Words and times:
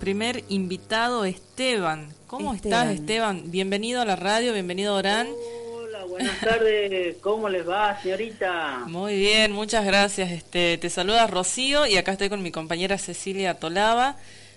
Primer 0.00 0.42
invitado, 0.48 1.24
Esteban. 1.24 2.08
¿Cómo 2.26 2.54
estás, 2.54 2.88
Esteban? 2.90 3.52
Bienvenido 3.52 4.00
a 4.00 4.04
la 4.04 4.16
radio, 4.16 4.52
bienvenido 4.52 4.94
a 4.94 4.96
Orán. 4.96 5.28
Hola, 5.72 6.04
buenas 6.06 6.40
tardes. 6.40 7.16
¿Cómo 7.20 7.48
les 7.48 7.68
va, 7.68 8.00
señorita? 8.02 8.82
Muy 8.88 9.16
bien, 9.16 9.52
muchas 9.52 9.86
gracias. 9.86 10.32
Este, 10.32 10.76
te 10.78 10.90
saluda 10.90 11.28
Rocío 11.28 11.86
y 11.86 11.96
acá 11.96 12.12
estoy 12.12 12.28
con 12.28 12.42
mi 12.42 12.50
compañera 12.50 12.98
Cecilia 12.98 13.54
Tolaba. 13.54 14.16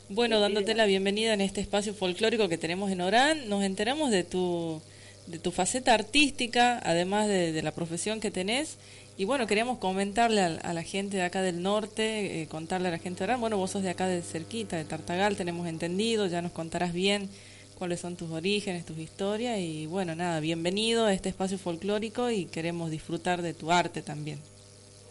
Bueno, 0.10 0.40
dándote 0.40 0.74
la 0.74 0.86
bienvenida 0.86 1.36
en 1.36 1.42
este 1.42 1.62
espacio 1.62 1.94
folclórico 1.94 2.50
que 2.50 2.58
tenemos 2.58 2.90
en 2.90 3.02
Orán. 3.02 3.50
Nos 3.50 3.64
enteramos 3.64 4.10
de 4.10 4.24
tu, 4.24 4.82
de 5.28 5.38
tu 5.38 5.52
faceta 5.52 5.94
artística, 5.94 6.82
además 6.84 7.28
de, 7.28 7.52
de 7.52 7.62
la 7.62 7.72
profesión 7.72 8.20
que 8.20 8.32
tenés 8.32 8.78
y 9.20 9.26
bueno, 9.26 9.48
queríamos 9.48 9.80
comentarle 9.80 10.40
a, 10.42 10.74
la 10.74 10.82
gente 10.82 11.18
de 11.18 11.24
acá 11.24 11.42
del 11.42 11.62
norte, 11.62 12.42
eh, 12.42 12.48
contarle 12.48 12.88
a 12.88 12.92
la 12.92 13.00
gente 13.00 13.28
de 13.28 13.36
bueno, 13.36 13.58
vos 13.58 13.72
sos 13.72 13.84
de 13.84 13.90
acá 13.90 14.08
de 14.08 14.22
cerquita, 14.22 14.78
de 14.78 14.86
Tartagal, 14.86 15.36
tenemos 15.36 15.68
entendido, 15.68 16.26
ya 16.28 16.42
nos 16.42 16.54
contarás 16.54 16.94
bien 16.94 17.30
cuáles 17.78 18.00
son 18.00 18.16
tus 18.16 18.32
orígenes, 18.32 18.86
tus 18.86 18.98
historias 18.98 19.60
y 19.60 19.88
bueno, 19.88 20.16
nada, 20.16 20.40
bienvenido 20.40 21.06
a 21.06 21.12
este 21.12 21.28
espacio 21.28 21.58
folclórico 21.58 22.30
y 22.30 22.46
queremos 22.46 22.92
disfrutar 22.92 23.42
de 23.42 23.54
tu 23.54 23.74
arte 23.74 24.02
también. 24.02 24.40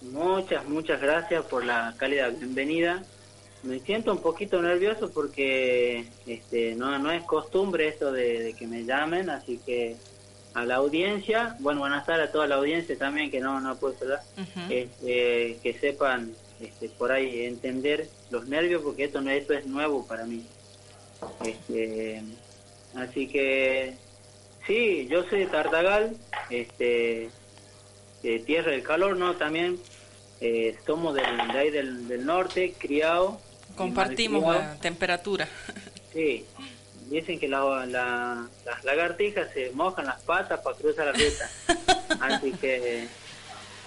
Muchas, 0.01 0.67
muchas 0.67 1.03
gracias 1.03 1.45
por 1.45 1.67
la 1.67 1.95
cálida 1.99 2.29
bienvenida. 2.29 3.05
Me 3.63 3.79
siento 3.81 4.11
un 4.13 4.23
poquito 4.23 4.63
nervioso 4.63 5.11
porque 5.11 6.07
este, 6.27 6.75
no, 6.77 6.99
no 6.99 7.13
es 7.13 7.25
costumbre 7.25 7.89
esto 7.89 8.11
de 8.11 8.55
que 8.59 8.67
me 8.67 8.87
llamen, 8.87 9.29
así 9.29 9.61
que 9.67 9.99
a 10.59 10.65
la 10.65 10.77
audiencia, 10.77 11.57
bueno, 11.61 11.81
buenas 11.81 12.05
tardes 12.05 12.29
a 12.29 12.33
toda 12.33 12.47
la 12.47 12.57
audiencia 12.57 12.99
también, 12.99 13.31
que 13.31 13.41
no, 13.41 13.61
no 13.61 13.77
puedo 13.77 13.95
hablar, 14.03 14.21
este, 14.69 15.59
que 15.63 15.77
sepan 15.81 16.35
este, 16.61 16.89
por 16.89 17.13
ahí 17.13 17.45
entender 17.45 18.09
los 18.31 18.47
nervios, 18.49 18.83
porque 18.83 19.05
esto, 19.05 19.21
no, 19.21 19.31
esto 19.31 19.53
es 19.55 19.67
nuevo 19.67 20.07
para 20.07 20.25
mí. 20.25 20.45
Este, 21.45 22.23
así 22.95 23.29
que, 23.29 23.95
sí, 24.67 25.07
yo 25.09 25.23
soy 25.29 25.41
de 25.41 25.47
Tartagal, 25.47 26.17
este, 26.51 27.31
de 28.23 28.39
Tierra 28.41 28.73
del 28.73 28.83
Calor, 28.83 29.17
¿no? 29.17 29.37
También 29.37 29.79
eh, 30.41 30.77
somos 30.87 31.15
del, 31.15 31.25
de 31.53 31.59
ahí 31.59 31.71
del, 31.71 32.09
del 32.09 32.27
norte, 32.27 32.75
criado. 32.77 33.41
Compartimos 33.77 34.43
la 34.43 34.77
temperatura. 34.81 35.49
Sí, 36.13 36.45
dicen 37.11 37.39
que 37.39 37.49
la, 37.49 37.87
las 37.87 38.85
lagartijas 38.85 39.51
se 39.53 39.71
mojan 39.73 40.07
las 40.07 40.21
patas 40.23 40.61
para 40.61 40.77
cruzar 40.77 41.07
la 41.07 41.13
ruta. 41.13 41.51
así 42.21 42.53
que, 42.53 43.09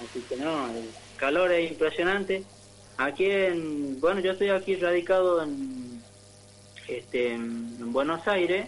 así 0.04 0.22
que 0.28 0.36
no, 0.38 0.68
el 0.68 0.90
calor 1.18 1.52
es 1.52 1.72
impresionante. 1.72 2.44
Aquí 2.98 3.30
en, 3.30 4.00
bueno, 4.00 4.20
yo 4.20 4.34
estoy 4.34 4.50
aquí 4.50 4.76
radicado 4.76 5.44
en, 5.44 6.02
este, 6.88 7.34
en 7.34 7.92
Buenos 7.94 8.28
Aires 8.28 8.68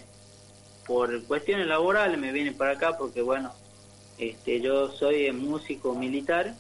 por 0.85 1.23
cuestiones 1.25 1.67
laborales 1.67 2.17
me 2.19 2.31
vine 2.31 2.51
para 2.51 2.71
acá 2.71 2.97
porque 2.97 3.21
bueno, 3.21 3.53
este, 4.17 4.61
yo 4.61 4.91
soy 4.91 5.31
músico 5.31 5.95
militar 5.95 6.53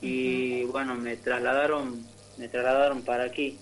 y 0.00 0.64
bueno, 0.64 0.94
me 0.94 1.16
trasladaron, 1.16 2.04
me 2.36 2.48
trasladaron 2.48 3.02
para 3.02 3.24
aquí. 3.24 3.58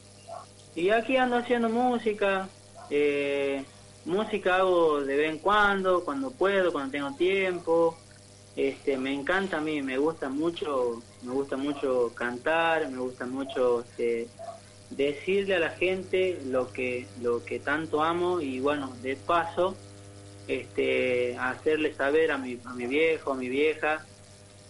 Y 0.75 0.91
aquí 0.91 1.17
ando 1.17 1.37
haciendo 1.37 1.69
música, 1.69 2.49
eh, 2.91 3.65
música 4.04 4.56
hago 4.56 5.00
de 5.00 5.16
vez 5.16 5.31
en 5.31 5.38
cuando, 5.38 6.04
cuando 6.04 6.31
puedo, 6.31 6.72
cuando 6.72 6.93
tengo 6.93 7.15
tiempo. 7.16 7.97
Este, 8.56 8.97
me 8.97 9.15
encanta 9.15 9.59
a 9.59 9.60
mí, 9.60 9.82
me 9.82 9.99
gusta 9.99 10.28
mucho, 10.28 11.00
me 11.22 11.32
gusta 11.32 11.56
mucho 11.56 12.10
cantar, 12.15 12.91
me 12.91 12.99
gusta 12.99 13.25
mucho 13.25 13.82
este, 13.82 14.26
decirle 14.91 15.54
a 15.54 15.60
la 15.60 15.71
gente 15.71 16.41
lo 16.47 16.72
que, 16.72 17.06
lo 17.22 17.44
que 17.44 17.60
tanto 17.60 18.03
amo 18.03 18.41
y 18.41 18.59
bueno, 18.59 18.93
de 19.00 19.15
paso, 19.15 19.76
este, 20.49 21.37
hacerle 21.38 21.94
saber 21.94 22.32
a 22.32 22.38
mi, 22.38 22.59
a 22.65 22.72
mi 22.75 22.87
viejo, 22.87 23.32
a 23.32 23.37
mi 23.37 23.49
vieja, 23.49 24.05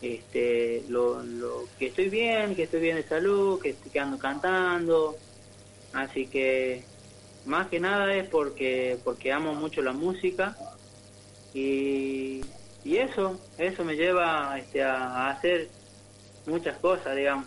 este, 0.03 0.85
lo, 0.89 1.23
lo, 1.23 1.65
que 1.79 1.87
estoy 1.87 2.11
bien, 2.11 2.55
que 2.55 2.65
estoy 2.65 2.81
bien 2.81 2.97
de 2.97 3.05
salud, 3.05 3.59
que 3.59 3.71
estoy 3.71 3.91
quedando 3.91 4.19
cantando, 4.19 5.17
así 5.95 6.27
que 6.27 6.85
más 7.49 7.69
que 7.69 7.81
nada 7.81 8.15
es 8.15 8.29
porque 8.29 8.99
porque 9.03 9.33
amo 9.33 9.55
mucho 9.55 9.81
la 9.83 9.93
música 9.93 10.57
y, 11.55 12.43
y 12.85 12.97
eso 12.99 13.41
eso 13.57 13.85
me 13.85 13.97
lleva 13.97 14.57
este, 14.59 14.83
a, 14.83 15.31
hacer 15.31 15.69
muchas 16.47 16.77
cosas 16.79 17.17
digamos. 17.17 17.47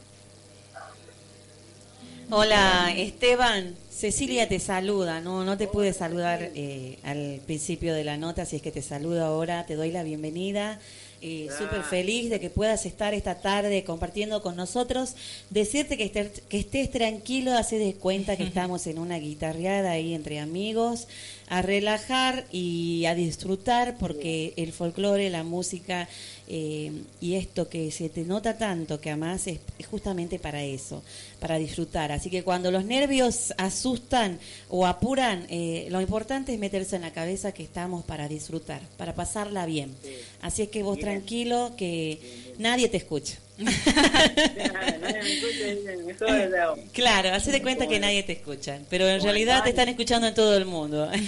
Hola 2.31 2.93
Esteban. 2.95 3.75
Cecilia 3.89 4.47
te 4.49 4.59
saluda 4.59 5.21
no 5.21 5.45
no 5.45 5.57
te 5.57 5.67
pude 5.67 5.93
saludar 5.93 6.49
eh, 6.55 6.97
al 7.03 7.41
principio 7.45 7.93
de 7.93 8.03
la 8.03 8.17
nota 8.17 8.45
si 8.45 8.55
es 8.55 8.61
que 8.63 8.71
te 8.71 8.81
saludo 8.81 9.23
ahora 9.23 9.65
te 9.67 9.75
doy 9.75 9.91
la 9.91 10.01
bienvenida 10.01 10.79
eh, 11.21 11.49
Súper 11.55 11.83
feliz 11.83 12.29
de 12.29 12.39
que 12.39 12.49
puedas 12.49 12.85
estar 12.85 13.13
esta 13.13 13.35
tarde 13.35 13.83
compartiendo 13.83 14.41
con 14.41 14.55
nosotros. 14.55 15.15
Decirte 15.49 15.95
que, 15.95 16.05
estés, 16.05 16.41
que 16.49 16.59
estés 16.59 16.89
tranquilo, 16.89 17.55
hace 17.55 17.77
de 17.77 17.93
cuenta 17.93 18.37
que 18.37 18.43
estamos 18.51 18.87
en 18.87 18.97
una 18.97 19.17
guitarreada 19.19 19.91
ahí 19.91 20.13
entre 20.15 20.39
amigos, 20.39 21.07
a 21.51 21.61
relajar 21.61 22.45
y 22.49 23.03
a 23.07 23.13
disfrutar 23.13 23.97
porque 23.97 24.53
el 24.55 24.71
folclore, 24.71 25.29
la 25.29 25.43
música 25.43 26.07
eh, 26.47 26.93
y 27.19 27.35
esto 27.35 27.67
que 27.67 27.91
se 27.91 28.07
te 28.07 28.23
nota 28.23 28.57
tanto, 28.57 29.01
que 29.01 29.09
además 29.09 29.47
es, 29.47 29.59
justamente 29.89 30.39
para 30.39 30.63
eso, 30.63 31.03
para 31.41 31.57
disfrutar. 31.57 32.13
Así 32.13 32.29
que 32.29 32.43
cuando 32.43 32.71
los 32.71 32.85
nervios 32.85 33.53
asustan 33.57 34.39
o 34.69 34.87
apuran, 34.87 35.45
eh, 35.49 35.89
lo 35.91 35.99
importante 35.99 36.53
es 36.53 36.59
meterse 36.59 36.95
en 36.95 37.01
la 37.01 37.11
cabeza 37.11 37.51
que 37.51 37.63
estamos 37.63 38.05
para 38.05 38.29
disfrutar, 38.29 38.81
para 38.95 39.13
pasarla 39.13 39.65
bien. 39.65 39.93
Así 40.41 40.61
es 40.61 40.69
que 40.69 40.83
vos 40.83 40.99
tranquilo, 40.99 41.73
que 41.75 42.53
nadie 42.59 42.87
te 42.87 42.95
escucha. 42.95 43.37
claro, 46.93 47.29
hace 47.29 47.51
de 47.51 47.61
cuenta 47.61 47.87
que 47.87 47.99
nadie 47.99 48.23
te 48.23 48.31
escucha, 48.33 48.79
pero 48.89 49.07
en 49.07 49.21
realidad 49.21 49.63
te 49.63 49.69
están 49.69 49.89
escuchando 49.89 50.27
en 50.27 50.33
todo 50.33 50.57
el 50.57 50.65
mundo. 50.65 51.09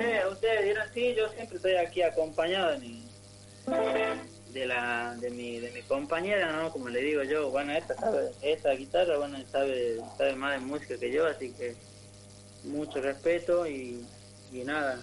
Eh, 0.00 0.20
ustedes, 0.30 0.64
dirán, 0.64 0.88
sí, 0.94 1.12
yo 1.16 1.28
siempre 1.30 1.56
estoy 1.56 1.74
aquí 1.74 2.02
acompañado 2.02 2.70
de 2.72 2.78
mi, 2.78 3.02
de 4.52 4.66
la, 4.66 5.16
de 5.18 5.30
mi, 5.30 5.58
de 5.58 5.72
mi 5.72 5.82
compañera, 5.82 6.52
¿no? 6.52 6.70
Como 6.70 6.88
le 6.88 7.00
digo 7.00 7.24
yo, 7.24 7.50
bueno, 7.50 7.72
esta 7.72 7.96
sabe, 7.96 8.30
esta 8.42 8.70
guitarra, 8.72 9.18
bueno, 9.18 9.38
sabe, 9.50 10.00
sabe 10.16 10.36
más 10.36 10.60
de 10.60 10.66
música 10.66 10.96
que 10.98 11.10
yo, 11.10 11.26
así 11.26 11.52
que 11.52 11.74
mucho 12.64 13.00
respeto 13.00 13.66
y, 13.66 14.04
y 14.52 14.64
nada, 14.64 15.00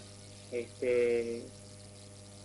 este, 0.52 1.42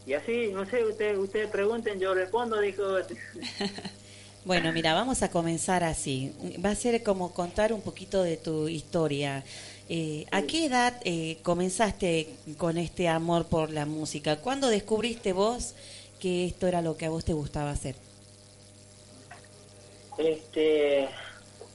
y 0.07 0.15
así, 0.15 0.51
no 0.53 0.67
sé, 0.67 0.85
ustedes 0.85 1.19
usted 1.19 1.49
pregunten, 1.51 2.01
yo 2.01 2.15
respondo, 2.15 2.61
dijo. 2.61 2.83
bueno, 4.45 4.73
mira, 4.73 4.95
vamos 4.95 5.23
a 5.23 5.31
comenzar 5.31 5.85
así. 5.85 6.35
Va 6.65 6.71
a 6.71 6.75
ser 6.75 7.03
como 7.03 7.33
contar 7.33 7.73
un 7.73 7.83
poquito 7.83 8.23
de 8.23 8.37
tu 8.37 8.69
historia. 8.69 9.45
Eh, 9.89 10.27
¿A 10.31 10.43
qué 10.43 10.67
edad 10.67 10.95
eh, 11.05 11.39
comenzaste 11.43 12.29
con 12.57 12.79
este 12.79 13.09
amor 13.09 13.47
por 13.47 13.71
la 13.71 13.87
música? 13.87 14.37
¿Cuándo 14.37 14.69
descubriste 14.69 15.33
vos 15.33 15.75
que 16.21 16.47
esto 16.47 16.67
era 16.67 16.81
lo 16.81 16.97
que 16.97 17.07
a 17.07 17.11
vos 17.11 17.25
te 17.25 17.33
gustaba 17.33 17.71
hacer? 17.71 17.97
Este, 20.17 21.09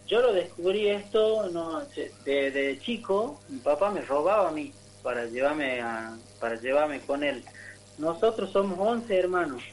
yo 0.08 0.22
lo 0.22 0.34
descubrí 0.34 0.88
esto 0.88 1.50
no, 1.50 1.82
de, 2.26 2.80
chico. 2.82 3.40
Mi 3.50 3.60
papá 3.60 3.92
me 3.92 4.02
robaba 4.02 4.50
a 4.50 4.52
mí 4.52 4.72
para 5.04 5.26
llevarme 5.26 5.82
a, 5.82 6.18
para 6.40 6.56
llevarme 6.56 7.02
con 7.02 7.24
él. 7.24 7.44
Nosotros 7.98 8.52
somos 8.52 8.78
11 8.80 9.18
hermanos. 9.18 9.64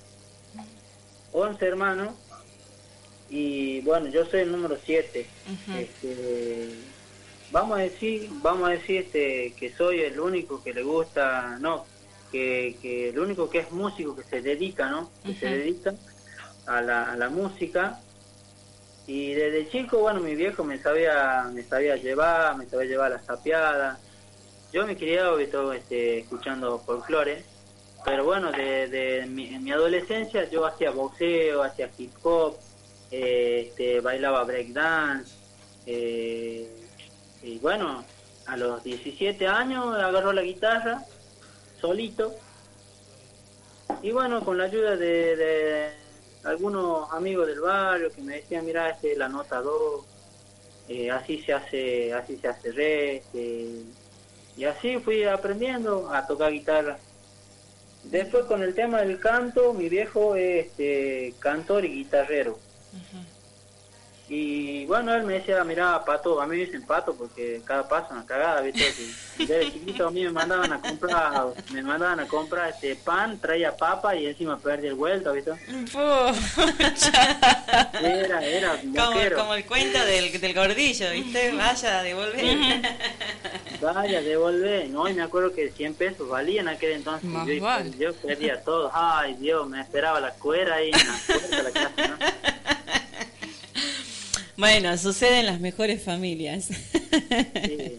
11 1.33 1.67
hermanos. 1.67 2.15
Y 3.31 3.81
bueno, 3.81 4.09
yo 4.09 4.27
soy 4.27 4.41
el 4.41 4.53
número 4.53 4.77
7 4.85 5.27
vamos 7.53 7.79
a 7.79 7.83
decir, 7.83 8.29
vamos 8.43 8.69
a 8.69 8.73
decir 8.73 9.03
este, 9.03 9.55
que 9.59 9.73
soy 9.73 10.01
el 10.01 10.19
único 10.19 10.63
que 10.65 10.73
le 10.73 10.83
gusta, 10.83 11.59
no, 11.61 11.85
que, 12.33 12.77
que 12.81 13.11
el 13.11 13.19
único 13.19 13.49
que 13.49 13.61
es 13.61 13.71
músico 13.71 14.17
que 14.17 14.25
se 14.25 14.41
dedica, 14.41 14.89
¿no? 14.89 15.11
Que 15.25 15.35
se 15.35 15.47
dedica 15.47 15.95
a 16.67 16.81
la, 16.81 17.13
a 17.13 17.17
la 17.17 17.29
música. 17.29 18.01
Y 19.07 19.35
desde 19.35 19.69
chico, 19.69 19.99
bueno, 19.99 20.21
mi 20.21 20.35
viejo 20.35 20.65
me 20.65 20.79
sabía, 20.79 21.51
me 21.53 21.63
sabía 21.63 21.97
llevar, 21.97 22.57
me 22.57 22.67
sabía 22.67 22.87
llevar 22.87 23.11
las 23.11 23.27
tapiadas. 23.27 23.99
Yo 24.73 24.87
me 24.87 24.95
todo 24.95 25.75
este, 25.75 26.21
escuchando 26.21 26.79
folclore, 26.79 27.45
pero 28.04 28.25
bueno, 28.25 28.50
de, 28.52 29.26
mi, 29.28 29.54
en 29.54 29.64
mi 29.64 29.72
adolescencia 29.72 30.49
yo 30.50 30.66
hacía 30.66 30.90
boxeo, 30.90 31.62
hacía 31.62 31.90
hip 31.99 32.12
hop, 32.22 32.56
eh, 33.10 33.66
este, 33.69 34.00
bailaba 34.00 34.44
breakdance, 34.44 35.34
eh, 35.87 36.69
y 37.43 37.58
bueno, 37.58 38.04
a 38.46 38.56
los 38.56 38.82
17 38.82 39.46
años 39.46 39.96
agarró 39.96 40.32
la 40.32 40.43
guitarra, 40.43 41.04
solito, 41.81 42.34
y 44.02 44.10
bueno, 44.10 44.44
con 44.44 44.58
la 44.58 44.64
ayuda 44.64 44.96
de 44.96 45.93
algunos 46.44 47.10
amigos 47.12 47.46
del 47.46 47.60
barrio 47.60 48.10
que 48.10 48.22
me 48.22 48.37
decían, 48.37 48.64
mira, 48.64 48.90
este 48.90 49.16
la 49.16 49.28
nota 49.28 49.60
2, 49.60 50.04
eh, 50.88 51.10
así 51.10 51.40
se 51.43 51.52
hace, 51.52 52.12
así 52.12 52.37
se 52.37 52.49
hace 52.49 52.72
re, 52.72 53.16
este, 53.16 53.82
y 54.56 54.64
así 54.64 54.99
fui 54.99 55.25
aprendiendo 55.25 56.12
a 56.12 56.26
tocar 56.26 56.52
guitarra. 56.52 56.99
Después 58.04 58.44
con 58.46 58.62
el 58.62 58.75
tema 58.75 59.00
del 59.00 59.19
canto, 59.20 59.72
mi 59.72 59.88
viejo 59.88 60.34
es 60.37 60.66
este, 60.66 61.34
cantor 61.38 61.84
y 61.84 61.94
guitarrero. 61.94 62.58
Y 64.28 64.87
bueno, 64.87 65.14
él 65.14 65.25
me 65.25 65.34
decía, 65.34 65.62
mira, 65.62 66.02
pato, 66.06 66.40
a 66.40 66.46
mí 66.46 66.56
me 66.56 66.64
dicen 66.64 66.87
pato 66.87 67.14
porque 67.14 67.60
cada 67.66 67.87
paso 67.87 68.14
una 68.14 68.25
cagada, 68.25 68.62
¿viste? 68.62 68.90
Desde 69.38 69.72
chiquito 69.72 70.08
a 70.08 70.10
mí 70.10 70.22
me 70.25 70.31
mandaban 70.31 70.72
a 70.72 70.81
comprar, 70.81 71.49
me 71.70 71.82
mandaban 71.82 72.20
a 72.20 72.26
comprar 72.26 72.70
este 72.70 72.96
pan, 72.96 73.38
traía 73.38 73.76
papa 73.76 74.16
y 74.16 74.26
encima 74.26 74.58
perdí 74.58 74.87
el 74.87 74.94
vuelto, 74.94 75.34
¿viste? 75.34 75.50
era, 78.02 78.43
era 78.43 78.81
como, 78.81 79.20
como, 79.37 79.54
el 79.54 79.66
cuento 79.66 80.02
del, 80.06 80.40
del 80.40 80.54
gordillo, 80.54 81.10
¿viste? 81.10 81.52
Vaya, 81.52 82.02
devolver. 82.02 82.43
Vaya, 83.82 84.23
devolver. 84.23 84.88
No, 84.88 85.08
y 85.08 85.14
me 85.14 85.23
acuerdo 85.23 85.52
que 85.52 85.70
100 85.70 85.94
pesos 85.94 86.29
valían 86.29 86.69
aquel 86.69 86.93
entonces. 86.93 87.29
yo, 87.31 87.99
yo, 87.99 88.14
perdía 88.14 88.62
todo. 88.62 88.90
Ay, 88.94 89.34
Dios, 89.34 89.69
me 89.69 89.81
esperaba 89.81 90.20
la 90.20 90.31
cuera 90.31 90.76
ahí 90.76 90.90
en 90.90 91.08
la 91.08 91.20
puerta 91.26 91.56
de 91.56 91.62
la 91.62 91.70
casa, 91.70 92.08
¿no? 92.08 92.17
Bueno, 94.56 94.96
sucede 94.96 95.40
en 95.40 95.46
las 95.46 95.61
mejores 95.61 96.05
familias. 96.05 96.67
Sí. 96.67 97.99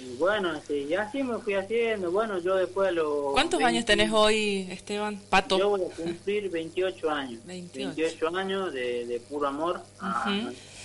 Y 0.00 0.16
bueno, 0.18 0.60
sí, 0.66 0.86
y 0.88 0.94
así 0.94 1.22
me 1.22 1.38
fui 1.38 1.54
haciendo. 1.54 2.10
Bueno, 2.10 2.40
yo 2.40 2.56
después 2.56 2.92
lo... 2.92 3.30
¿Cuántos 3.32 3.62
años 3.62 3.84
tenés 3.84 4.10
hoy, 4.10 4.66
Esteban? 4.70 5.20
Pato. 5.28 5.56
Yo 5.58 5.68
voy 5.68 5.82
a 5.82 5.94
cumplir 5.94 6.50
28 6.50 7.10
años. 7.10 7.40
28, 7.44 8.36
años 8.36 8.72
de, 8.72 9.06
de, 9.06 9.20
puro 9.20 9.46
amor. 9.46 9.82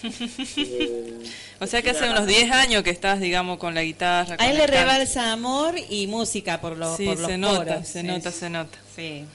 Eh, 0.04 1.24
o 1.60 1.68
sea 1.68 1.82
que 1.82 1.92
hace 1.92 2.10
unos 2.10 2.28
10 2.28 2.52
años 2.52 2.84
que 2.84 2.90
estás, 2.90 3.20
digamos, 3.20 3.58
con 3.58 3.74
la 3.74 3.84
guitarra. 3.84 4.36
A 4.40 4.50
él 4.50 4.58
le 4.58 4.68
rebalsa 4.68 5.32
amor 5.32 5.76
y 5.90 6.08
música 6.08 6.62
por, 6.62 6.78
lo, 6.78 6.96
sí, 6.96 7.06
por 7.06 7.20
los 7.20 7.28
se 7.28 7.38
nota, 7.38 7.84
se 7.84 8.04
nota, 8.04 8.32
se 8.32 8.50
nota. 8.50 8.78
Sí. 8.96 9.26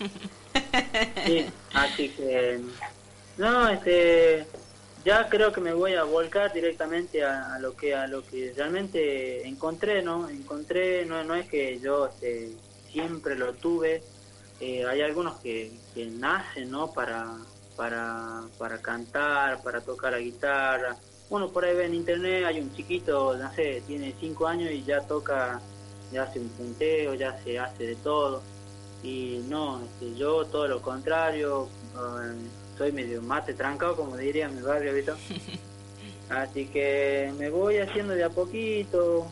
sí, 1.27 1.47
así 1.75 2.09
que... 2.11 2.61
No, 3.39 3.69
este 3.69 4.47
ya 5.05 5.29
creo 5.29 5.53
que 5.53 5.61
me 5.61 5.73
voy 5.73 5.95
a 5.95 6.05
volcar 6.05 6.53
directamente 6.53 7.25
a, 7.25 7.59
lo 7.59 7.75
que 7.75 7.95
a 7.95 8.07
lo 8.07 8.23
que 8.25 8.53
realmente 8.55 9.47
encontré 9.47 10.03
no 10.03 10.29
encontré 10.29 11.07
no, 11.07 11.25
no 11.25 11.35
es 11.35 11.49
que 11.49 11.81
yo 11.81 12.09
este, 12.09 12.51
siempre 12.91 13.35
lo 13.35 13.55
tuve 13.55 14.03
eh, 14.61 14.85
hay 14.85 15.01
algunos 15.01 15.41
que, 15.41 15.73
que 15.95 16.07
nacen 16.07 16.71
no 16.71 16.93
para 16.93 17.39
para 17.81 18.43
para 18.59 18.77
cantar 18.79 19.63
para 19.63 19.81
tocar 19.81 20.13
la 20.13 20.19
guitarra 20.19 20.97
bueno 21.31 21.49
por 21.49 21.65
ahí 21.65 21.75
ve 21.75 21.87
en 21.87 21.95
internet 21.95 22.45
hay 22.45 22.61
un 22.61 22.75
chiquito 22.75 23.35
no 23.39 23.55
sé 23.55 23.83
tiene 23.87 24.15
cinco 24.21 24.47
años 24.47 24.71
y 24.71 24.85
ya 24.85 25.01
toca 25.01 25.61
ya 26.13 26.25
hace 26.25 26.41
un 26.41 26.49
punteo 26.51 27.15
ya 27.15 27.43
se 27.43 27.59
hace 27.59 27.87
de 27.87 27.97
todo 27.97 28.43
y 29.03 29.43
no 29.49 29.81
este, 29.81 30.15
yo 30.15 30.45
todo 30.45 30.69
lo 30.69 30.83
contrario 30.83 31.69
eh, 31.95 32.51
soy 32.81 32.93
medio 32.93 33.21
mate 33.21 33.53
trancado, 33.53 33.95
como 33.95 34.17
diría 34.17 34.49
mi 34.49 34.63
barrio, 34.63 34.95
¿viste? 34.95 35.13
Así 36.31 36.65
que 36.65 37.31
me 37.39 37.51
voy 37.51 37.77
haciendo 37.77 38.15
de 38.15 38.25
a 38.25 38.31
poquito. 38.31 39.27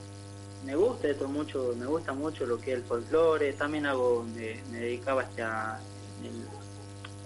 Me 0.67 0.77
gusta 0.77 1.09
esto 1.09 1.29
mucho, 1.29 1.75
me 1.79 1.87
gusta 1.87 2.13
mucho 2.13 2.45
lo 2.45 2.61
que 2.61 2.73
es 2.73 2.79
el 2.81 2.85
folclore. 2.85 3.55
También 3.55 3.87
hago, 3.87 4.27
me, 4.35 4.61
dedicaba 4.79 5.23
hacia 5.23 5.79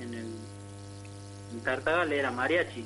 en 0.00 0.14
el, 0.14 0.14
en 0.14 0.14
Tartagal 1.60 2.12
era 2.12 2.30
mariachi. 2.30 2.84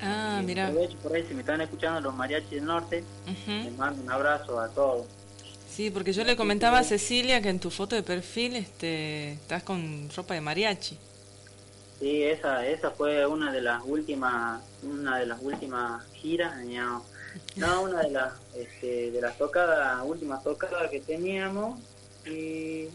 Ah, 0.00 0.40
mira. 0.44 0.72
Por 1.02 1.14
ahí 1.14 1.24
si 1.26 1.34
me 1.34 1.40
están 1.40 1.60
escuchando 1.60 2.00
los 2.00 2.14
mariachis 2.14 2.50
del 2.50 2.64
norte, 2.64 3.04
les 3.46 3.76
mando 3.76 4.02
un 4.02 4.10
abrazo 4.10 4.60
a 4.60 4.68
todos. 4.68 5.06
Sí, 5.68 5.90
porque 5.90 6.12
yo 6.12 6.24
le 6.24 6.36
comentaba 6.36 6.78
a 6.78 6.84
Cecilia 6.84 7.40
que 7.40 7.50
en 7.50 7.60
tu 7.60 7.70
foto 7.70 7.94
de 7.94 8.02
perfil 8.02 8.56
este, 8.56 9.32
estás 9.32 9.62
con 9.62 10.08
ropa 10.16 10.34
de 10.34 10.40
mariachi. 10.40 10.98
Sí, 12.00 12.22
esa, 12.22 12.66
esa 12.66 12.92
fue 12.92 13.26
una 13.26 13.52
de 13.52 13.60
las 13.60 13.82
últimas, 13.84 14.62
una 14.82 15.18
de 15.18 15.26
las 15.26 15.40
últimas 15.42 16.04
giras, 16.12 16.54
no, 17.56 17.82
una 17.82 18.02
de 18.02 18.10
las, 18.10 18.32
este, 18.56 19.10
de 19.10 19.20
las 19.20 19.36
tocadas, 19.36 20.00
últimas 20.04 20.42
tocadas 20.42 20.88
que 20.90 21.00
teníamos 21.00 21.78
y 22.24 22.88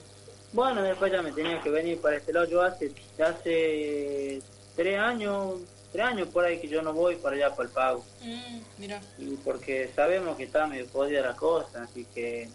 bueno, 0.54 0.84
después 0.84 1.12
ya 1.12 1.22
me 1.22 1.32
tenía 1.32 1.60
que 1.62 1.72
venir 1.72 2.00
para 2.00 2.18
este 2.18 2.32
lado. 2.32 2.48
Yo 2.48 2.62
hace, 2.62 2.92
hace 3.18 4.42
tres 4.76 5.00
años, 5.00 5.62
tres 5.92 6.06
años 6.06 6.28
por 6.30 6.46
ahí 6.46 6.60
que 6.60 6.68
yo 6.68 6.82
no 6.82 6.94
voy 6.94 7.16
para 7.16 7.36
allá 7.36 7.50
para 7.56 7.68
el 7.68 7.74
pago. 7.74 8.06
Mm, 8.22 8.60
mira. 8.78 9.02
Y 9.18 9.36
porque 9.38 9.92
sabemos 9.96 10.38
que 10.38 10.44
está 10.44 10.68
medio 10.68 10.88
podida 10.88 11.22
la 11.22 11.36
cosa, 11.36 11.84
así 11.84 12.06
que, 12.14 12.50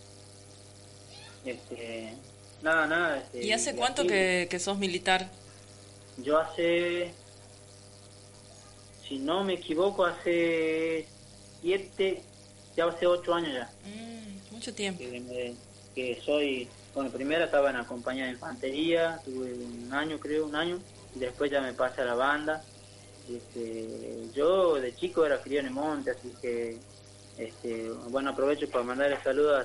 este, 1.44 2.15
nada, 2.62 2.87
nada. 2.87 3.19
Este, 3.19 3.44
¿Y 3.44 3.53
hace 3.53 3.75
cuánto 3.75 4.06
que, 4.06 4.47
que 4.50 4.59
sos 4.59 4.79
militar? 4.79 5.29
Yo 6.19 6.38
hace, 6.38 7.12
si 9.06 9.19
no 9.19 9.44
me 9.44 9.55
equivoco, 9.55 10.05
hace 10.05 11.06
siete, 11.61 12.23
ya 12.76 12.87
hace 12.87 13.06
ocho 13.06 13.35
años 13.35 13.53
ya. 13.55 13.70
Mm, 13.85 14.55
mucho 14.55 14.75
tiempo. 14.75 15.03
Que, 15.94 16.20
soy, 16.25 16.69
bueno, 16.94 17.11
primero 17.11 17.44
estaba 17.44 17.70
en 17.70 17.76
la 17.76 17.85
compañía 17.85 18.26
de 18.26 18.32
infantería, 18.32 19.20
tuve 19.25 19.53
un 19.53 19.93
año 19.93 20.19
creo, 20.20 20.47
un 20.47 20.55
año, 20.55 20.79
después 21.19 21.50
ya 21.50 21.61
me 21.61 21.73
pasé 21.73 22.03
a 22.03 22.06
la 22.06 22.15
banda. 22.15 22.62
Este, 23.29 24.31
yo 24.35 24.76
de 24.76 24.94
chico 24.94 25.26
era 25.26 25.41
criado 25.43 25.61
en 25.61 25.67
el 25.67 25.75
monte, 25.75 26.11
así 26.12 26.32
que 26.41 26.79
este, 27.38 27.88
bueno, 28.08 28.31
aprovecho 28.31 28.69
para 28.69 28.84
mandarle 28.84 29.17
saludos 29.22 29.65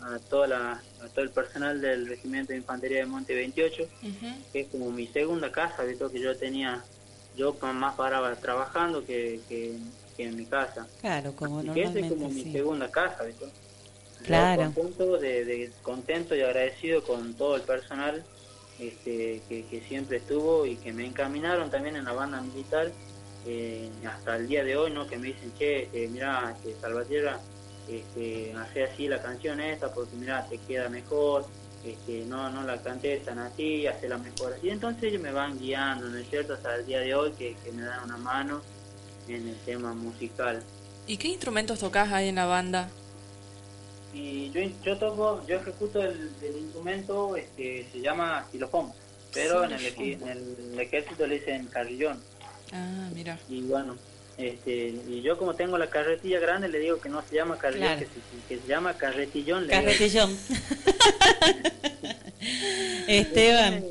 a, 0.00 0.18
toda 0.30 0.46
la, 0.46 0.72
a 0.72 1.08
todo 1.12 1.22
el 1.22 1.30
personal 1.30 1.78
del 1.78 2.08
Regimiento 2.08 2.52
de 2.52 2.58
Infantería 2.58 3.00
de 3.00 3.06
Monte 3.06 3.34
28, 3.34 3.88
que 4.52 4.60
es 4.60 4.68
como 4.68 4.90
mi 4.90 5.06
segunda 5.06 5.52
casa, 5.52 5.84
visto 5.84 6.10
que 6.10 6.18
yo 6.18 6.34
tenía, 6.36 6.82
yo 7.36 7.54
más 7.74 7.94
paraba 7.94 8.34
trabajando 8.36 9.04
que, 9.04 9.40
que, 9.48 9.76
en 10.16 10.36
mi 10.36 10.46
casa. 10.46 10.86
Claro, 11.00 11.34
como 11.34 11.62
que 11.74 11.82
es 11.82 11.90
como 12.10 12.28
mi 12.30 12.52
segunda 12.52 12.90
casa, 12.90 13.22
¿visto? 13.24 13.46
Claro. 14.24 14.72
contento, 14.74 15.18
de, 15.18 15.72
contento 15.82 16.34
y 16.34 16.42
agradecido 16.42 17.02
con 17.02 17.34
todo 17.34 17.56
el 17.56 17.62
personal 17.62 18.22
este, 18.80 19.42
que, 19.48 19.64
que 19.66 19.82
siempre 19.88 20.16
estuvo 20.18 20.64
y 20.66 20.76
que 20.76 20.92
me 20.92 21.06
encaminaron 21.06 21.70
también 21.70 21.96
en 21.96 22.04
la 22.04 22.12
banda 22.12 22.40
militar 22.40 22.90
eh, 23.46 23.90
hasta 24.06 24.36
el 24.36 24.48
día 24.48 24.64
de 24.64 24.76
hoy, 24.76 24.90
¿no? 24.90 25.06
Que 25.06 25.18
me 25.18 25.28
dicen, 25.28 25.52
che, 25.58 25.88
eh, 25.92 26.08
mira, 26.10 26.54
este, 26.56 26.78
Salvatierra, 26.80 27.40
este, 27.88 28.52
hace 28.54 28.84
así 28.84 29.08
la 29.08 29.20
canción 29.22 29.60
esta 29.60 29.92
porque 29.92 30.14
mira, 30.16 30.46
te 30.48 30.58
queda 30.58 30.88
mejor, 30.88 31.46
este, 31.84 32.24
no, 32.26 32.50
no 32.50 32.62
la 32.62 32.80
cantes 32.82 33.24
tan 33.24 33.38
así, 33.38 33.86
hace 33.86 34.08
la 34.08 34.18
mejor 34.18 34.54
Y 34.62 34.68
entonces 34.68 35.04
ellos 35.04 35.22
me 35.22 35.32
van 35.32 35.58
guiando, 35.58 36.08
¿no 36.08 36.18
es 36.18 36.28
cierto? 36.28 36.54
Hasta 36.54 36.76
el 36.76 36.86
día 36.86 37.00
de 37.00 37.14
hoy 37.14 37.32
que, 37.32 37.56
me 37.72 37.82
dan 37.82 38.04
una 38.04 38.18
mano 38.18 38.60
en 39.28 39.48
el 39.48 39.56
tema 39.60 39.94
musical. 39.94 40.62
¿Y 41.06 41.16
qué 41.16 41.28
instrumentos 41.28 41.78
tocas 41.78 42.12
ahí 42.12 42.28
en 42.28 42.34
la 42.34 42.46
banda? 42.46 42.90
Y 44.12 44.50
yo, 44.50 44.60
yo 44.84 44.96
toco, 44.98 45.46
yo 45.46 45.56
ejecuto 45.56 46.02
el, 46.02 46.30
instrumento, 46.42 47.36
este, 47.36 47.86
se 47.92 48.00
llama 48.00 48.46
xilofón, 48.50 48.92
pero 49.32 49.64
en, 49.64 49.72
el, 49.72 49.84
en 49.86 50.28
el 50.72 50.80
ejército 50.80 51.26
le 51.26 51.38
dicen 51.38 51.66
carrillón. 51.66 52.18
Ah, 52.72 53.08
mira. 53.14 53.38
Y 53.48 53.62
bueno, 53.62 53.96
este, 54.40 54.94
y 55.08 55.20
yo 55.22 55.36
como 55.36 55.54
tengo 55.54 55.76
la 55.76 55.90
carretilla 55.90 56.40
grande 56.40 56.68
le 56.68 56.78
digo 56.78 56.98
que 57.00 57.10
no 57.10 57.22
se 57.22 57.34
llama 57.34 57.58
carretilla, 57.58 57.98
que, 58.48 58.58
se, 58.58 58.66
llama 58.66 58.94
carretillón. 58.96 59.68
carretillón. 59.68 60.34
Esteban. 63.06 63.84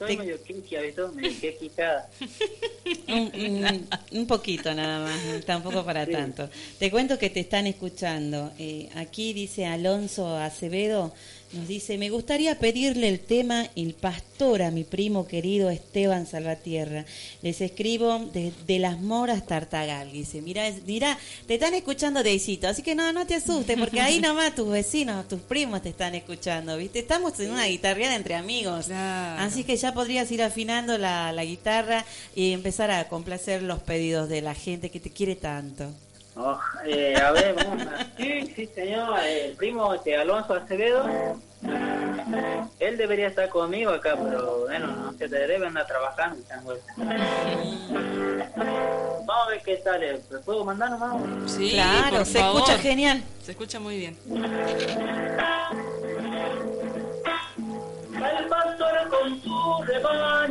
Medio 0.00 0.38
Medio 1.12 1.34
un, 3.08 3.88
un, 4.12 4.26
poquito 4.26 4.72
nada 4.74 5.04
más, 5.04 5.44
tampoco 5.44 5.84
para 5.84 6.06
tanto. 6.06 6.48
Te 6.78 6.90
cuento 6.90 7.18
que 7.18 7.30
te 7.30 7.40
están 7.40 7.66
escuchando. 7.66 8.52
Eh, 8.58 8.88
aquí 8.94 9.32
dice 9.32 9.66
Alonso 9.66 10.36
Acevedo, 10.36 11.12
Nos 11.52 11.66
dice, 11.66 11.96
me 11.96 12.10
gustaría 12.10 12.58
pedirle 12.58 13.08
el 13.08 13.20
tema 13.20 13.70
El 13.74 13.94
Pastor 13.94 14.60
a 14.60 14.70
mi 14.70 14.84
primo 14.84 15.26
querido 15.26 15.70
Esteban 15.70 16.26
Salvatierra. 16.26 17.06
Les 17.40 17.62
escribo 17.62 18.18
de, 18.18 18.78
las 18.78 19.00
moras 19.00 19.46
Tartagal. 19.46 20.12
Dice, 20.12 20.42
mira, 20.42 20.70
mira, 20.86 21.18
te 21.46 21.54
están 21.54 21.72
escuchando 21.72 22.22
Deisito, 22.22 22.68
así 22.68 22.82
que 22.82 22.94
no, 22.94 23.14
no 23.14 23.26
te 23.26 23.36
asustes, 23.36 23.78
porque 23.78 24.00
ahí 24.00 24.20
nomás 24.20 24.54
tus 24.54 24.68
vecinos, 24.68 25.26
tus 25.26 25.40
primos 25.40 25.80
te 25.80 25.88
están 25.88 26.14
escuchando, 26.14 26.76
¿viste? 26.76 26.98
Estamos 26.98 27.40
en 27.40 27.50
una 27.50 27.64
guitarreada 27.64 28.14
entre 28.14 28.34
amigos. 28.34 28.90
Así 28.90 29.64
que 29.64 29.76
ya 29.78 29.94
podrías 29.94 30.30
ir 30.30 30.42
afinando 30.42 30.98
la, 30.98 31.32
la 31.32 31.44
guitarra 31.46 32.04
y 32.36 32.52
empezar 32.52 32.90
a 32.90 33.08
complacer 33.08 33.62
los 33.62 33.80
pedidos 33.80 34.28
de 34.28 34.42
la 34.42 34.54
gente 34.54 34.90
que 34.90 35.00
te 35.00 35.10
quiere 35.10 35.34
tanto. 35.34 35.94
Oh, 36.40 36.56
eh, 36.84 37.16
a 37.16 37.32
ver, 37.32 37.56
sí, 38.16 38.52
sí, 38.54 38.66
señor, 38.72 39.18
el 39.18 39.56
primo 39.56 39.92
este, 39.92 40.16
Alonso 40.16 40.54
Acevedo, 40.54 41.04
él 42.78 42.96
debería 42.96 43.26
estar 43.26 43.48
conmigo 43.48 43.90
acá, 43.90 44.16
pero 44.16 44.60
bueno, 44.60 44.86
no 44.86 45.12
se 45.14 45.26
debe 45.26 45.66
andar 45.66 45.88
trabajando. 45.88 46.40
Vamos 49.26 49.46
a 49.46 49.50
ver 49.50 49.62
qué 49.64 49.78
tal, 49.78 50.00
¿le 50.00 50.38
puedo 50.44 50.64
mandar 50.64 50.90
nomás? 50.90 51.16
Sí, 51.50 51.70
claro, 51.72 52.24
se 52.24 52.38
escucha 52.38 52.78
genial. 52.78 53.20
Se 53.42 53.50
escucha 53.50 53.80
muy 53.80 53.96
bien. 53.98 54.16
El 58.14 58.46
pastor 58.48 59.08
con 59.10 59.42
su 59.42 59.82
rebaño, 59.86 60.47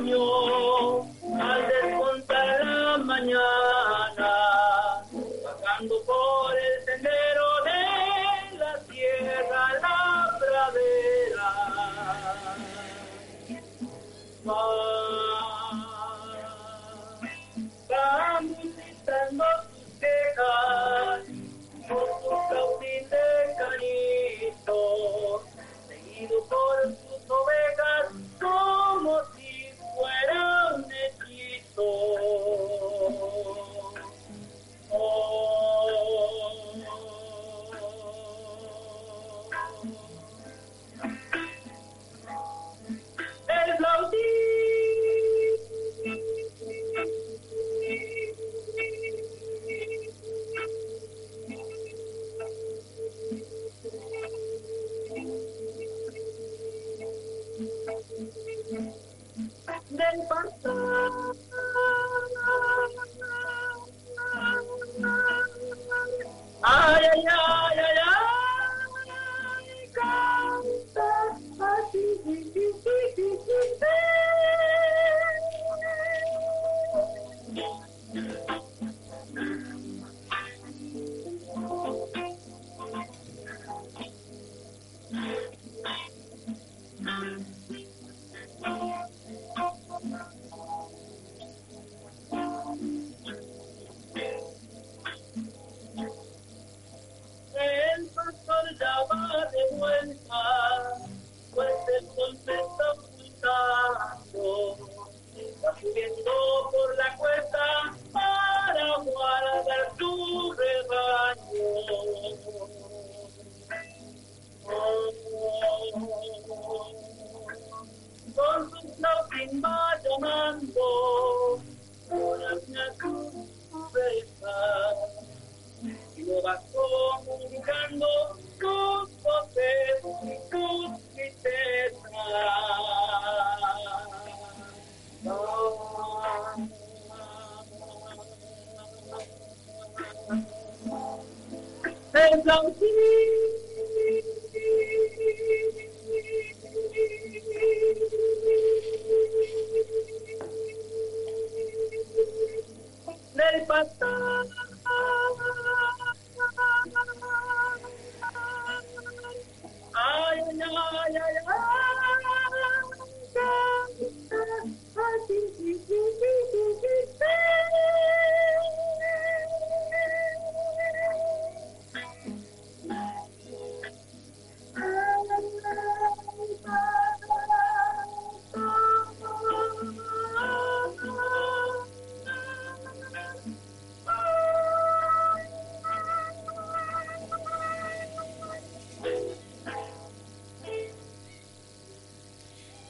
del 58.68 60.18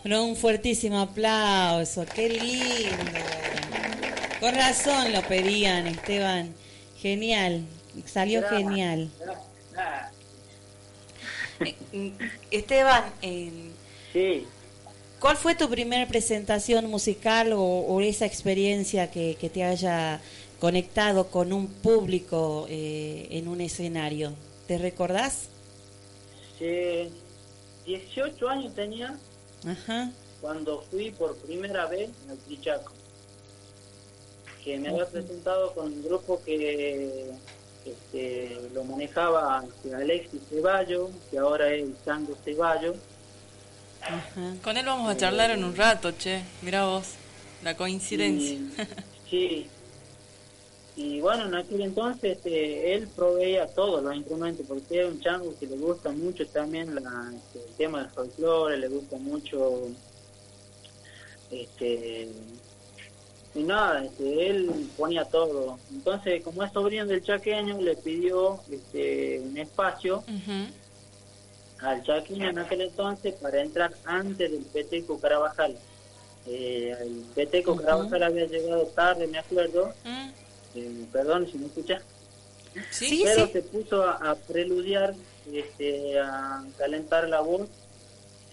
Bueno, 0.07 0.23
un 0.23 0.37
fuertísimo 0.37 1.01
aplauso, 1.01 2.05
qué 2.15 2.29
lindo. 2.29 3.19
Con 4.39 4.55
razón 4.55 5.11
lo 5.11 5.21
pedían, 5.23 5.85
Esteban. 5.85 6.55
Genial, 6.97 7.65
salió 8.05 8.41
genial. 8.47 9.09
Eh, 11.91 12.13
Esteban, 12.51 13.03
eh, 13.21 13.51
Sí, 14.13 14.45
¿cuál 15.19 15.35
fue 15.35 15.55
tu 15.55 15.67
primera 15.67 16.07
presentación 16.07 16.89
musical 16.89 17.51
o, 17.51 17.61
o 17.61 17.99
esa 17.99 18.25
experiencia 18.25 19.11
que, 19.11 19.35
que 19.35 19.49
te 19.49 19.65
haya 19.65 20.21
conectado 20.61 21.27
con 21.27 21.51
un 21.51 21.67
público 21.67 22.65
eh, 22.69 23.27
en 23.31 23.49
un 23.49 23.59
escenario? 23.59 24.33
¿Te 24.67 24.77
recordás? 24.77 25.49
sí, 26.57 27.09
18 27.85 28.47
años 28.47 28.73
tenía 28.73 29.17
Ajá. 29.65 30.11
cuando 30.41 30.81
fui 30.91 31.11
por 31.11 31.35
primera 31.37 31.87
vez 31.87 32.09
al 32.29 32.37
Pichaco, 32.37 32.91
que 34.63 34.77
me 34.77 34.89
había 34.89 35.05
presentado 35.07 35.73
con 35.73 35.87
un 35.93 36.03
grupo 36.03 36.41
que 36.43 37.31
este, 37.85 38.57
lo 38.73 38.83
manejaba 38.83 39.63
este, 39.67 39.95
Alexis 39.95 40.41
Ceballo, 40.49 41.09
que 41.31 41.37
ahora 41.37 41.73
es 41.73 41.87
Sango 42.05 42.35
Ceballo. 42.43 42.95
Ajá. 44.01 44.55
Con 44.63 44.77
él 44.77 44.85
vamos 44.85 45.09
a 45.09 45.17
charlar 45.17 45.51
en 45.51 45.63
un 45.63 45.75
rato, 45.75 46.11
che. 46.11 46.43
Mira 46.61 46.85
vos, 46.85 47.13
la 47.63 47.75
coincidencia. 47.75 48.53
Y- 48.53 48.71
sí, 49.29 49.67
Y 50.99 51.21
bueno, 51.21 51.45
en 51.45 51.53
aquel 51.53 51.81
entonces 51.81 52.37
este, 52.37 52.95
él 52.95 53.07
proveía 53.09 53.67
todos 53.67 54.03
los 54.03 54.15
instrumentos, 54.15 54.65
porque 54.67 55.01
es 55.01 55.07
un 55.07 55.19
chango 55.19 55.53
que 55.59 55.67
le 55.67 55.77
gusta 55.77 56.09
mucho 56.09 56.43
también 56.47 56.95
la, 56.95 57.31
este, 57.35 57.69
el 57.69 57.75
tema 57.75 58.01
del 58.01 58.11
folclore, 58.13 58.77
le 58.79 58.87
gusta 58.87 59.15
mucho 59.17 59.89
este 61.51 62.27
y 63.53 63.63
nada, 63.63 64.05
este, 64.05 64.49
él 64.49 64.89
ponía 64.97 65.25
todo. 65.25 65.79
Entonces, 65.91 66.43
como 66.43 66.63
es 66.63 66.71
sobrino 66.73 67.05
del 67.05 67.23
chaqueño, 67.23 67.79
le 67.79 67.95
pidió 67.95 68.63
este, 68.71 69.39
un 69.39 69.55
espacio 69.55 70.23
al 71.77 72.03
chaqueño 72.03 72.49
en 72.49 72.57
aquel 72.57 72.81
entonces 72.81 73.35
para 73.35 73.61
entrar 73.61 73.93
antes 74.03 74.51
del 74.51 74.63
Peteco 74.65 75.19
Carabajal. 75.19 75.77
Eh, 76.47 76.95
el 77.01 77.23
Peteco 77.35 77.73
Ujú. 77.73 77.81
Carabajal 77.81 78.23
había 78.23 78.45
llegado 78.47 78.87
tarde, 78.95 79.27
me 79.27 79.37
acuerdo. 79.37 79.93
Mm, 80.03 80.46
Eh, 80.75 81.05
perdón 81.11 81.49
si 81.49 81.57
me 81.57 81.67
escuchas. 81.67 82.03
Sí, 82.91 83.21
pero 83.23 83.47
sí. 83.47 83.53
se 83.53 83.61
puso 83.63 84.03
a, 84.03 84.31
a 84.31 84.35
preludiar, 84.35 85.15
este, 85.51 86.19
a 86.19 86.63
calentar 86.77 87.27
la 87.27 87.41
voz 87.41 87.67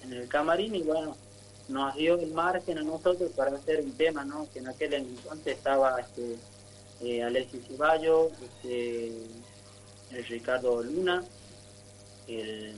en 0.03 0.13
el 0.13 0.29
camarín 0.29 0.75
y 0.75 0.83
bueno, 0.83 1.17
nos 1.69 1.95
dio 1.95 2.19
el 2.19 2.33
margen 2.33 2.79
a 2.79 2.83
nosotros 2.83 3.31
para 3.37 3.57
hacer 3.57 3.81
un 3.81 3.93
tema, 3.93 4.25
¿no? 4.25 4.47
Que 4.53 4.61
en 4.61 4.69
aquel 4.69 4.95
entonces 4.95 5.57
estaba 5.57 6.01
este, 6.01 6.37
eh, 7.03 7.23
Alexis 7.23 7.67
Ceballos, 7.67 8.33
este, 8.43 9.13
el 10.11 10.25
Ricardo 10.27 10.83
Luna, 10.83 11.25
el, 12.29 12.75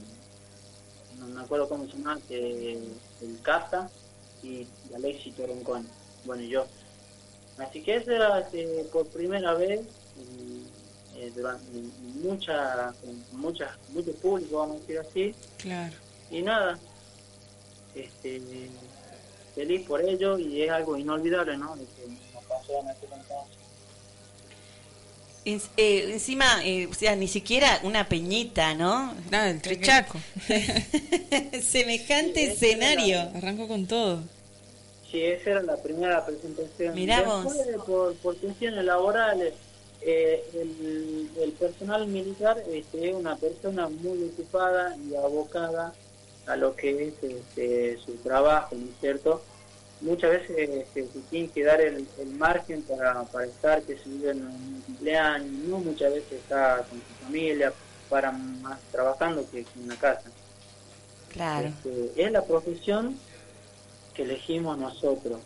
no 1.19 1.27
me 1.29 1.41
acuerdo 1.43 1.69
cómo 1.69 1.87
se 1.87 1.97
llama, 1.97 2.19
eh, 2.31 2.79
el 3.23 3.43
Casa 3.43 3.91
y 4.43 4.67
Alexis 4.95 5.35
Toroncón, 5.35 5.87
bueno, 6.25 6.43
y 6.43 6.49
yo. 6.49 6.67
Así 7.59 7.81
que 7.83 7.97
eso 7.97 8.11
era 8.13 8.41
este, 8.41 8.85
por 8.93 9.07
primera 9.09 9.55
vez 9.55 9.81
y, 10.19 11.19
eh, 11.19 11.33
durante 11.35 11.65
mucha, 12.23 12.93
mucha, 13.33 13.77
mucho 13.91 14.13
público, 14.17 14.59
vamos 14.59 14.77
a 14.77 14.81
decir 14.81 14.99
así, 14.99 15.35
claro. 15.59 15.95
y 16.31 16.43
nada, 16.43 16.79
este, 17.95 18.41
feliz 19.55 19.87
por 19.87 20.03
ello 20.03 20.39
y 20.39 20.63
es 20.63 20.71
algo 20.71 20.99
inolvidable, 20.99 21.57
¿no? 21.57 21.75
De 21.77 21.85
que 21.85 22.07
nos 22.35 22.45
pasó 22.45 22.81
en 22.81 22.89
aquel 22.91 23.09
entonces. 23.15 23.57
En- 25.47 25.63
eh, 25.79 26.11
encima, 26.13 26.63
eh, 26.65 26.87
o 26.89 26.93
sea, 26.95 27.17
ni 27.17 27.29
siquiera 27.29 27.81
una 27.85 28.07
peñita, 28.09 28.75
¿no? 28.75 29.15
Nada, 29.31 29.49
el 29.49 29.63
trichaco. 29.63 30.19
Semejante 31.63 32.53
escenario. 32.53 33.21
Arranco 33.35 33.69
con 33.69 33.87
todo. 33.87 34.23
Sí, 35.17 35.25
esa 35.25 35.51
era 35.51 35.63
la 35.63 35.77
primera 35.79 36.27
presentación. 36.27 36.95
Mirá 36.95 37.21
Después, 37.21 37.57
por, 37.87 38.15
por 38.17 38.37
cuestiones 38.37 38.85
laborales, 38.85 39.55
eh, 40.03 40.45
el, 40.53 41.31
el 41.43 41.53
personal 41.53 42.07
militar 42.07 42.63
este, 42.71 43.09
es 43.09 43.15
una 43.15 43.35
persona 43.37 43.89
muy 43.89 44.25
ocupada 44.25 44.95
y 44.99 45.15
abocada 45.15 45.95
a 46.47 46.57
lo 46.57 46.77
que 46.77 47.09
es 47.09 47.15
este, 47.23 47.99
su 48.05 48.13
trabajo, 48.17 48.75
¿no 48.77 48.85
es 48.85 49.01
cierto? 49.01 49.41
Muchas 50.03 50.33
veces 50.33 50.69
este, 50.69 51.05
se 51.05 51.21
tiene 51.31 51.49
que 51.49 51.65
dar 51.65 51.81
el, 51.81 52.07
el 52.19 52.29
margen 52.37 52.83
para, 52.83 53.23
para 53.25 53.47
estar, 53.47 53.81
que 53.83 53.97
se 53.97 54.11
vive 54.11 54.33
en 54.33 54.47
un 54.47 54.83
cumpleaños, 54.85 55.51
no 55.67 55.79
muchas 55.79 56.13
veces 56.13 56.33
está 56.33 56.85
con 56.91 56.99
su 56.99 57.25
familia, 57.25 57.73
para 58.11 58.33
más 58.33 58.79
trabajando 58.93 59.49
que 59.51 59.61
en 59.61 59.89
la 59.89 59.97
casa. 59.97 60.29
Claro. 61.33 61.69
Este, 61.69 62.13
es 62.23 62.31
la 62.31 62.45
profesión 62.45 63.19
que 64.17 64.23
elegimos 64.23 64.79
nosotros. 64.79 65.41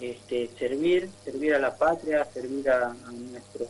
Este, 0.00 0.50
servir, 0.58 1.08
servir 1.24 1.54
a 1.54 1.58
la 1.60 1.76
patria, 1.76 2.28
servir 2.32 2.68
a, 2.68 2.90
a 2.90 3.12
nuestro, 3.12 3.66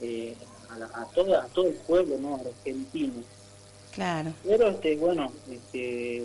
eh, 0.00 0.36
a, 0.68 0.78
la- 0.78 0.86
a 0.86 1.06
toda, 1.14 1.44
a 1.44 1.48
todo 1.48 1.66
el 1.68 1.74
pueblo, 1.74 2.16
¿no? 2.18 2.36
Argentino. 2.36 3.22
Claro. 3.92 4.32
Pero, 4.42 4.68
este, 4.70 4.96
bueno, 4.96 5.32
este, 5.48 6.22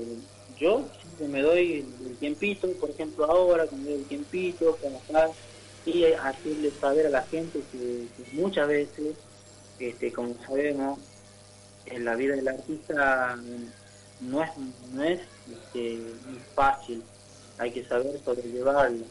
yo 0.60 0.90
siempre 1.02 1.28
me 1.28 1.42
doy 1.42 1.86
el 2.06 2.18
tiempito, 2.18 2.72
por 2.80 2.90
ejemplo, 2.90 3.26
ahora 3.26 3.68
que 3.68 3.76
me 3.76 3.92
doy 3.92 4.00
el 4.00 4.06
tiempito 4.08 4.76
para 4.82 4.98
estar 4.98 5.30
y 5.86 6.04
hacerle 6.06 6.72
saber 6.82 7.06
a 7.08 7.10
la 7.12 7.24
gente 7.28 7.60
que, 7.72 8.08
que 8.18 8.24
muchas 8.34 8.68
veces, 8.68 9.16
este, 9.80 10.12
como 10.12 10.36
sabemos, 10.46 11.00
en 11.86 12.04
la 12.04 12.16
vida 12.16 12.36
del 12.36 12.48
artista 12.48 13.38
no 14.22 14.44
es, 14.44 14.52
no 14.94 15.04
es 15.04 15.20
este, 15.52 16.00
fácil, 16.56 17.04
hay 17.58 17.72
que 17.72 17.86
saber 17.86 18.20
sobrellevarlo. 18.24 19.06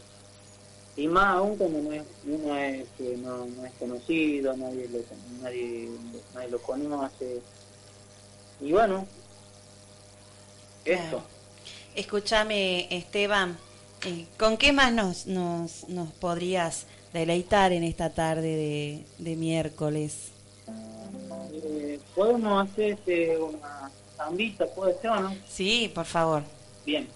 Y 0.97 1.09
más 1.09 1.37
aún 1.37 1.57
cuando 1.57 1.81
no 1.83 1.93
es, 1.93 2.05
uno 2.25 2.57
es, 2.57 2.83
este, 2.83 3.17
no, 3.19 3.45
no 3.45 3.67
es 3.67 3.73
conocido, 3.75 4.57
nadie 4.57 4.89
lo, 4.89 4.99
nadie, 5.43 5.91
nadie 6.35 6.51
lo 6.51 6.59
conoce. 6.63 7.41
Y 8.61 8.73
bueno, 8.73 9.07
esto. 10.85 11.23
Escúchame, 11.95 12.95
Esteban, 12.97 13.59
eh, 14.07 14.27
¿con 14.39 14.57
qué 14.57 14.73
más 14.73 14.93
nos, 14.93 15.27
nos, 15.27 15.89
nos 15.89 16.11
podrías 16.13 16.87
deleitar 17.13 17.73
en 17.73 17.85
esta 17.85 18.11
tarde 18.11 18.57
de, 18.57 19.05
de 19.19 19.37
miércoles? 19.37 20.31
Eh, 21.53 22.01
podemos 22.15 22.69
hacer 22.69 22.93
este, 22.93 23.37
una 23.39 23.91
zambita, 24.17 24.67
puede 24.67 24.99
ser 25.01 25.11
o 25.11 25.21
no? 25.21 25.35
Sí, 25.47 25.91
por 25.95 26.05
favor. 26.05 26.43
Bien. 26.85 27.09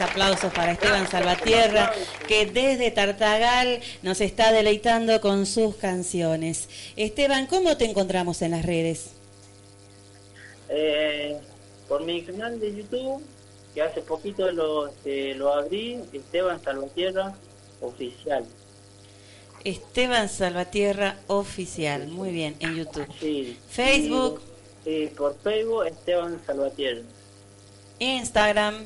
Aplausos 0.00 0.52
para 0.52 0.72
Esteban 0.72 1.08
Salvatierra, 1.08 1.92
que 2.28 2.46
desde 2.46 2.90
Tartagal 2.90 3.80
nos 4.02 4.20
está 4.20 4.52
deleitando 4.52 5.20
con 5.20 5.46
sus 5.46 5.76
canciones. 5.76 6.68
Esteban, 6.96 7.46
¿cómo 7.46 7.76
te 7.76 7.84
encontramos 7.84 8.42
en 8.42 8.52
las 8.52 8.64
redes? 8.64 9.10
Eh, 10.68 11.36
por 11.88 12.04
mi 12.04 12.22
canal 12.22 12.58
de 12.58 12.74
YouTube, 12.74 13.22
que 13.74 13.82
hace 13.82 14.00
poquito 14.00 14.50
lo, 14.50 14.88
este, 14.88 15.34
lo 15.34 15.52
abrí, 15.52 16.00
Esteban 16.12 16.62
Salvatierra 16.62 17.34
Oficial. 17.80 18.44
Esteban 19.64 20.28
Salvatierra 20.28 21.16
Oficial, 21.26 22.08
muy 22.08 22.30
bien, 22.30 22.56
en 22.60 22.76
YouTube. 22.76 23.06
Sí. 23.20 23.58
Facebook. 23.68 24.40
Sí, 24.84 25.10
por 25.16 25.36
Facebook, 25.40 25.86
Esteban 25.86 26.40
Salvatierra. 26.46 27.02
Instagram. 27.98 28.84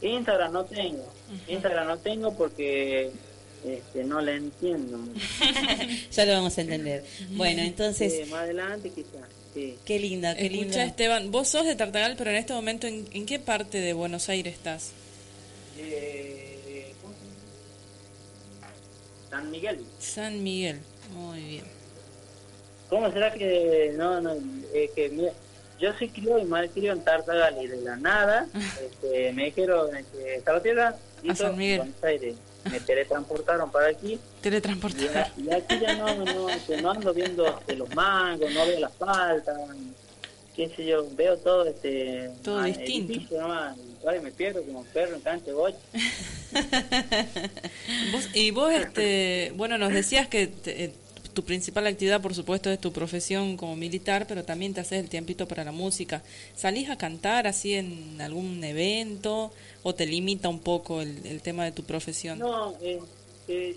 Instagram 0.00 0.52
no 0.52 0.64
tengo. 0.64 1.12
Instagram 1.48 1.88
no 1.88 1.98
tengo 1.98 2.36
porque 2.36 3.10
este, 3.64 4.04
no 4.04 4.20
le 4.20 4.36
entiendo. 4.36 4.98
ya 6.10 6.24
lo 6.24 6.32
vamos 6.32 6.56
a 6.58 6.60
entender. 6.60 7.04
Bueno, 7.30 7.62
entonces... 7.62 8.12
Sí, 8.12 8.30
más 8.30 8.42
adelante 8.42 8.90
quizás. 8.90 9.28
Sí. 9.54 9.76
Qué 9.84 9.98
linda, 9.98 10.36
qué 10.36 10.46
Escucha, 10.46 10.62
linda. 10.62 10.84
Esteban, 10.84 11.30
vos 11.30 11.48
sos 11.48 11.66
de 11.66 11.74
Tartagal, 11.74 12.14
pero 12.16 12.30
en 12.30 12.36
este 12.36 12.52
momento, 12.52 12.86
¿en, 12.86 13.06
en 13.12 13.26
qué 13.26 13.38
parte 13.38 13.78
de 13.78 13.92
Buenos 13.92 14.28
Aires 14.28 14.54
estás? 14.54 14.92
Eh. 15.78 16.48
San 19.30 19.50
Miguel. 19.50 19.84
San 19.98 20.42
Miguel. 20.42 20.80
Muy 21.14 21.40
bien. 21.42 21.64
¿Cómo 22.88 23.10
será 23.12 23.32
que 23.32 23.92
no, 23.96 24.20
no, 24.20 24.34
eh, 24.72 24.90
que 24.94 25.10
mira, 25.10 25.32
yo 25.80 25.92
soy 25.98 26.08
criado 26.08 26.38
y 26.38 26.44
mal 26.44 26.68
criado 26.70 26.98
en 26.98 27.04
Tartagal 27.04 27.56
y 27.62 27.66
de 27.68 27.76
la 27.82 27.96
nada 27.96 28.46
este, 28.84 29.32
me 29.32 29.46
dijeron 29.46 29.96
este, 29.96 30.42
y 31.22 31.30
A 31.30 31.34
San 31.34 31.56
Miguel. 31.56 31.78
Buenos 31.78 32.04
Aires. 32.04 32.34
Me 32.70 32.80
teletransportaron 32.80 33.70
para 33.72 33.88
aquí 33.88 34.14
y, 34.14 34.20
Teletransportar. 34.42 35.32
y 35.36 35.50
aquí 35.50 35.78
ya 35.80 35.94
no, 35.96 36.24
no, 36.24 36.48
este, 36.50 36.82
no 36.82 36.90
ando 36.90 37.14
viendo 37.14 37.46
este, 37.46 37.76
los 37.76 37.92
mangos, 37.94 38.52
no 38.52 38.66
veo 38.66 38.80
las 38.80 38.92
paltas, 38.92 39.56
qué 40.54 40.68
sé 40.76 40.84
yo, 40.84 41.06
veo 41.16 41.36
todo 41.38 41.64
este 41.66 42.30
Todo 42.42 42.58
ah, 42.58 42.64
distinto. 42.64 43.12
edificio 43.12 43.40
nomás, 43.40 43.76
igual 44.00 44.20
me 44.22 44.30
pierdo 44.32 44.62
como 44.64 44.84
perro 44.86 45.14
en 45.16 45.20
cancha 45.22 45.46
de. 45.46 45.52
Vos- 48.12 48.28
y 48.34 48.50
vos, 48.50 48.72
este, 48.72 49.52
bueno, 49.56 49.78
nos 49.78 49.92
decías 49.92 50.28
que 50.28 50.46
te- 50.48 50.92
tu 51.38 51.44
principal 51.44 51.86
actividad, 51.86 52.20
por 52.20 52.34
supuesto, 52.34 52.68
es 52.68 52.80
tu 52.80 52.92
profesión 52.92 53.56
como 53.56 53.76
militar, 53.76 54.26
pero 54.26 54.42
también 54.42 54.74
te 54.74 54.80
haces 54.80 54.98
el 55.04 55.08
tiempito 55.08 55.46
para 55.46 55.62
la 55.62 55.70
música. 55.70 56.20
¿Salís 56.56 56.90
a 56.90 56.98
cantar 56.98 57.46
así 57.46 57.74
en 57.74 58.20
algún 58.20 58.64
evento 58.64 59.52
o 59.84 59.94
te 59.94 60.04
limita 60.04 60.48
un 60.48 60.58
poco 60.58 61.00
el, 61.00 61.24
el 61.24 61.40
tema 61.40 61.64
de 61.64 61.70
tu 61.70 61.84
profesión? 61.84 62.40
No, 62.40 62.74
eh, 62.82 62.98
eh, 63.46 63.76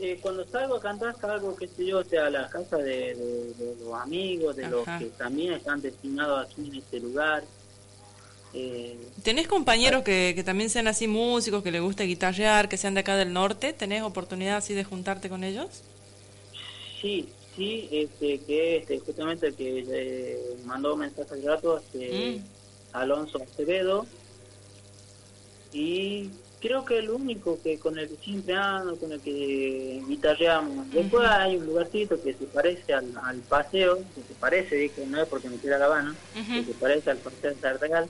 eh, 0.00 0.18
cuando 0.20 0.44
salgo 0.48 0.74
a 0.74 0.80
cantar 0.82 1.14
salgo, 1.20 1.54
qué 1.54 1.68
sé 1.68 1.86
yo, 1.86 1.98
o 2.00 2.04
sea, 2.04 2.26
a 2.26 2.30
la 2.30 2.48
casa 2.48 2.76
de, 2.78 3.14
de- 3.14 3.54
de 3.54 3.76
los 3.84 3.94
amigos, 3.94 4.56
de 4.56 4.66
los 4.66 4.84
que 4.98 5.04
también 5.16 5.52
están 5.52 5.80
destinados 5.80 6.44
aquí 6.44 6.66
en 6.66 6.74
este 6.74 6.98
lugar. 6.98 7.44
Eh, 8.52 8.98
¿Tenés 9.22 9.46
compañeros 9.46 10.02
que, 10.02 10.32
que 10.34 10.42
también 10.42 10.70
sean 10.70 10.88
así 10.88 11.06
músicos, 11.06 11.62
que 11.62 11.70
les 11.70 11.82
guste 11.82 12.02
guitarrear, 12.02 12.68
que 12.68 12.76
sean 12.76 12.94
de 12.94 13.00
acá 13.00 13.14
del 13.16 13.32
norte? 13.32 13.72
¿Tenés 13.72 14.02
oportunidad 14.02 14.56
así 14.56 14.74
de 14.74 14.82
juntarte 14.82 15.28
con 15.28 15.44
ellos? 15.44 15.68
Sí, 17.06 17.28
sí, 17.54 17.88
este, 17.92 18.38
que 18.40 18.76
este, 18.78 18.98
justamente 19.00 19.46
el 19.48 19.54
que 19.54 19.84
eh, 19.88 20.56
mandó 20.64 20.94
un 20.94 21.00
mensaje 21.00 21.34
al 21.34 21.42
rato, 21.42 21.78
este, 21.78 22.36
Mm. 22.38 22.42
Alonso 22.92 23.38
Acevedo, 23.42 24.06
y 25.72 26.30
creo 26.60 26.84
que 26.84 26.98
el 26.98 27.10
único 27.10 27.60
que 27.62 27.78
con 27.78 27.98
el 27.98 28.08
que 28.08 28.16
siempre 28.16 28.54
ando, 28.54 28.96
con 28.96 29.12
el 29.12 29.20
que 29.20 30.02
guitarreamos. 30.08 30.90
Después 30.90 31.28
hay 31.28 31.56
un 31.56 31.66
lugarcito 31.66 32.20
que 32.22 32.32
se 32.32 32.46
parece 32.46 32.94
al, 32.94 33.12
al 33.22 33.38
paseo, 33.40 33.98
que 33.98 34.22
se 34.26 34.34
parece, 34.40 34.76
dije, 34.76 35.04
no 35.06 35.20
es 35.20 35.28
porque 35.28 35.50
me 35.50 35.56
quiera 35.58 35.78
la 35.78 35.84
Habana, 35.86 36.16
que 36.34 36.64
se 36.64 36.72
parece 36.78 37.10
al 37.10 37.18
paseo 37.18 37.50
de 37.50 37.56
Tartagal. 37.56 38.08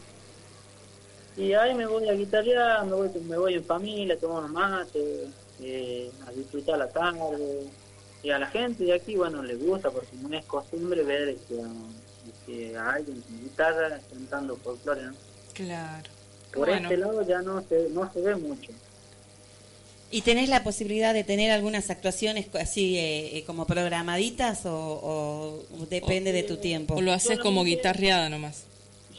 Y 1.37 1.53
ahí 1.53 1.75
me 1.75 1.87
voy 1.87 2.09
a 2.09 2.15
guitarrear, 2.15 2.87
me 2.87 2.93
voy, 2.95 3.11
me 3.29 3.37
voy 3.37 3.55
en 3.55 3.65
familia, 3.65 4.17
tomo 4.19 4.39
unos 4.39 4.51
mates, 4.53 5.29
eh, 5.61 6.11
a 6.27 6.33
disfrutar 6.33 6.79
la 6.79 6.89
tarde. 6.89 7.67
Y 8.27 8.31
a 8.33 8.41
la 8.41 8.49
gente 8.49 8.83
de 8.83 8.93
aquí, 8.93 9.15
bueno, 9.15 9.41
le 9.41 9.55
gusta 9.55 9.89
porque 9.89 10.17
no 10.21 10.37
es 10.37 10.45
costumbre 10.47 11.05
ver 11.05 11.29
este, 11.29 11.63
a, 11.63 11.69
este, 12.29 12.77
a 12.77 12.91
alguien 12.95 13.21
con 13.21 13.41
guitarra 13.41 14.01
cantando 14.13 14.57
folclore, 14.57 15.03
¿no? 15.05 15.15
Claro. 15.55 16.11
Por 16.53 16.67
Bueno. 16.67 16.89
este 16.91 16.97
lado 16.97 17.25
ya 17.25 17.41
no 17.43 17.63
se, 17.69 17.89
no 17.91 18.13
se 18.13 18.21
ve 18.23 18.35
mucho. 18.35 18.73
¿Y 20.11 20.23
tenés 20.23 20.49
la 20.49 20.65
posibilidad 20.65 21.15
de 21.15 21.23
tener 21.23 21.53
algunas 21.53 21.89
actuaciones 21.89 22.53
así 22.57 22.99
eh, 22.99 23.39
eh, 23.39 23.45
como 23.45 23.65
programaditas 23.65 24.67
o, 24.67 24.75
o 24.75 25.87
depende 25.89 26.33
de 26.33 26.43
tu 26.43 26.57
tiempo? 26.57 26.95
¿O 26.97 27.03
lo 27.03 27.13
haces 27.13 27.39
como 27.39 27.63
guitarreada 27.63 28.29
nomás? 28.29 28.65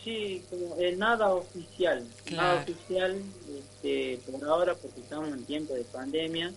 Sí, 0.08 0.41
como 0.50 0.78
eh, 0.80 0.96
nada 0.96 1.34
oficial, 1.34 2.02
nada 2.32 2.62
oficial 2.62 3.22
este, 3.60 4.17
por 4.32 4.41
ahora 4.48 4.74
porque 4.74 5.02
estamos 5.02 5.28
en 5.34 5.43
tiempo 5.43 5.74
de 5.74 5.84
pandemia. 5.84 6.54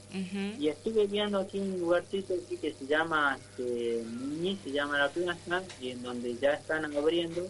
Y 0.57 0.69
estuve 0.69 1.09
viendo 1.09 1.41
aquí 1.41 1.59
un 1.59 1.81
lugarcito 1.81 2.33
aquí 2.35 2.57
que 2.59 2.73
se 2.73 2.87
llama 2.87 3.37
este, 3.41 4.05
Muñiz, 4.05 4.61
se 4.63 4.71
llama 4.71 4.99
la 4.99 5.09
plaza, 5.09 5.65
y 5.81 5.91
en 5.91 6.01
donde 6.01 6.37
ya 6.37 6.53
están 6.53 6.97
abriendo 6.97 7.45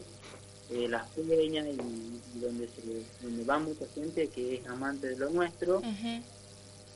eh, 0.71 0.89
las 0.89 1.07
peñas 1.09 1.67
y, 1.67 2.39
y 2.39 2.41
donde, 2.41 2.67
se, 2.69 3.23
donde 3.23 3.45
va 3.45 3.59
mucha 3.59 3.85
gente 3.95 4.29
que 4.29 4.55
es 4.55 4.67
amante 4.69 5.09
de 5.09 5.19
lo 5.19 5.29
nuestro. 5.29 5.83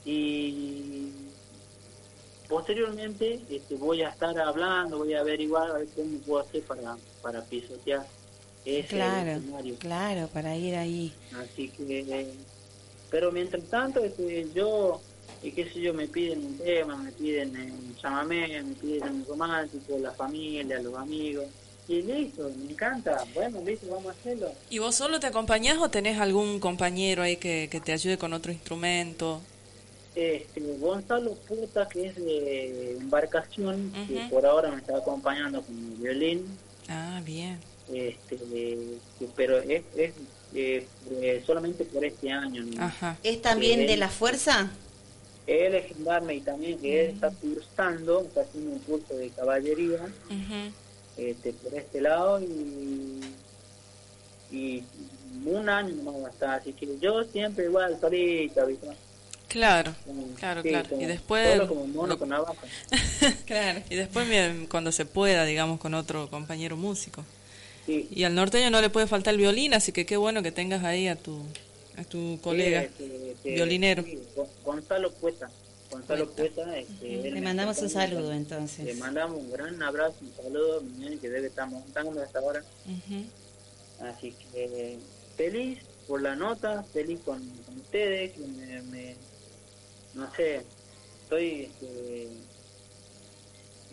Y 0.03 1.11
posteriormente 2.49 3.39
este, 3.51 3.75
voy 3.75 4.01
a 4.01 4.09
estar 4.09 4.35
hablando, 4.39 4.97
voy 4.97 5.13
a 5.13 5.19
averiguar 5.19 5.69
a 5.69 5.73
ver 5.73 5.87
cómo 5.95 6.17
puedo 6.25 6.43
hacer 6.43 6.63
para, 6.63 6.97
para 7.21 7.43
pisotear 7.43 8.03
ese 8.65 8.87
Claro, 8.87 9.31
escenario. 9.31 9.75
claro, 9.79 10.27
para 10.33 10.55
ir 10.55 10.75
ahí. 10.75 11.13
Así 11.33 11.69
que, 11.69 12.27
pero 13.09 13.31
mientras 13.31 13.63
tanto, 13.69 14.03
este, 14.03 14.47
yo, 14.53 14.99
y 15.43 15.51
qué 15.51 15.65
sé 15.71 15.81
yo, 15.81 15.93
me 15.93 16.07
piden 16.07 16.45
un 16.45 16.57
tema, 16.57 16.97
me 16.97 17.11
piden 17.11 17.55
eh, 17.55 17.71
un 17.71 17.95
chamamé, 17.97 18.61
me 18.63 18.73
piden 18.75 19.03
un 19.03 19.25
romántico, 19.27 19.97
la 19.99 20.11
familia, 20.11 20.79
los 20.81 20.95
amigos, 20.95 21.45
y 21.87 22.01
listo, 22.01 22.49
me 22.57 22.71
encanta, 22.71 23.23
bueno, 23.35 23.61
listo, 23.63 23.87
vamos 23.89 24.07
a 24.07 24.11
hacerlo. 24.19 24.51
¿Y 24.71 24.79
vos 24.79 24.95
solo 24.95 25.19
te 25.19 25.27
acompañás 25.27 25.77
o 25.77 25.89
tenés 25.89 26.19
algún 26.19 26.59
compañero 26.59 27.21
ahí 27.21 27.37
que, 27.37 27.67
que 27.69 27.79
te 27.79 27.93
ayude 27.93 28.17
con 28.17 28.33
otro 28.33 28.51
instrumento? 28.51 29.39
Este, 30.15 30.61
Gonzalo 30.79 31.33
Puta, 31.35 31.87
que 31.89 32.07
es 32.07 32.15
de 32.15 32.93
embarcación, 32.97 33.91
que 34.07 34.21
por 34.29 34.45
ahora 34.45 34.71
me 34.71 34.77
está 34.77 34.97
acompañando 34.97 35.61
con 35.61 35.75
el 35.77 35.91
violín, 36.01 36.57
Ah, 36.87 37.19
bien. 37.25 37.59
Este, 37.93 38.37
pero 39.35 39.57
es, 39.59 39.83
es 39.95 40.13
eh, 40.53 40.87
eh, 41.11 41.43
solamente 41.45 41.83
por 41.85 42.03
este 42.05 42.31
año. 42.31 42.63
¿Es 43.23 43.41
también 43.41 43.85
de 43.85 43.97
la 43.97 44.09
fuerza? 44.09 44.71
Él 45.47 45.75
es 45.75 45.87
gendarme 45.87 46.35
y 46.35 46.41
también 46.41 46.79
que 46.79 47.05
él 47.05 47.11
está 47.11 47.29
cursando, 47.29 48.21
está 48.21 48.41
haciendo 48.41 48.71
un 48.71 48.79
curso 48.79 49.13
de 49.15 49.29
caballería 49.29 49.99
este, 51.17 51.53
por 51.53 51.73
este 51.75 52.01
lado 52.01 52.41
y, 52.41 53.21
y 54.51 54.83
un 55.45 55.69
año 55.69 55.93
nomás 55.95 56.23
va 56.23 56.27
a 56.27 56.31
estar, 56.31 56.59
así 56.59 56.73
que 56.73 56.97
yo 56.99 57.23
siempre 57.25 57.65
igual 57.65 57.97
solita, 58.01 58.65
¿viste? 58.65 58.87
Claro, 59.47 59.93
claro, 60.39 60.61
sí, 60.63 60.69
claro. 60.69 60.89
como- 60.89 61.01
Y 61.01 61.05
después... 61.05 61.61
como 61.61 61.87
mono 61.87 62.17
con 62.17 62.29
claro. 63.45 63.81
Y 63.89 63.95
después 63.95 64.27
bien, 64.27 64.67
cuando 64.69 64.91
se 64.91 65.05
pueda, 65.05 65.45
digamos, 65.45 65.79
con 65.79 65.93
otro 65.93 66.29
compañero 66.29 66.75
músico. 66.75 67.23
Sí, 67.85 68.07
Y 68.11 68.23
al 68.23 68.33
norteño 68.35 68.69
no 68.71 68.81
le 68.81 68.89
puede 68.89 69.07
faltar 69.07 69.33
el 69.35 69.39
violín, 69.39 69.73
así 69.73 69.91
que 69.91 70.05
qué 70.05 70.17
bueno 70.17 70.41
que 70.41 70.51
tengas 70.51 70.83
ahí 70.83 71.07
a 71.07 71.15
tu, 71.15 71.41
a 71.97 72.03
tu 72.03 72.39
colega. 72.41 72.81
sí, 72.81 72.87
este, 73.03 73.31
este, 73.31 73.51
violinero. 73.53 74.03
Gonzalo 74.63 75.11
Pueta. 75.13 75.49
Gonzalo. 75.91 76.29
Pueta. 76.31 76.77
Este, 76.77 77.31
Le 77.31 77.41
mandamos 77.41 77.77
un 77.79 77.89
saludo 77.89 78.31
Le 78.31 78.37
entonces. 78.37 78.97
mandamos 78.97 79.37
un 79.39 79.51
gran 79.51 79.81
abrazo, 79.83 80.15
un 80.21 80.33
saludo, 80.35 80.83
que 81.21 81.29
debe 81.29 81.47
estar 81.47 81.69
montando 81.69 82.21
hasta 82.21 82.39
ahora. 82.39 82.63
Ujú. 82.85 83.23
Así 84.07 84.33
que 84.51 84.97
feliz 85.37 85.79
por 86.07 86.21
la 86.21 86.35
nota, 86.35 86.83
feliz 86.91 87.19
con, 87.23 87.39
con 87.65 87.77
ustedes, 87.77 88.31
que 88.33 88.39
me, 88.39 88.81
me- 88.83 89.15
no 90.15 90.33
sé, 90.35 90.61
estoy, 91.23 91.61
este, 91.63 92.29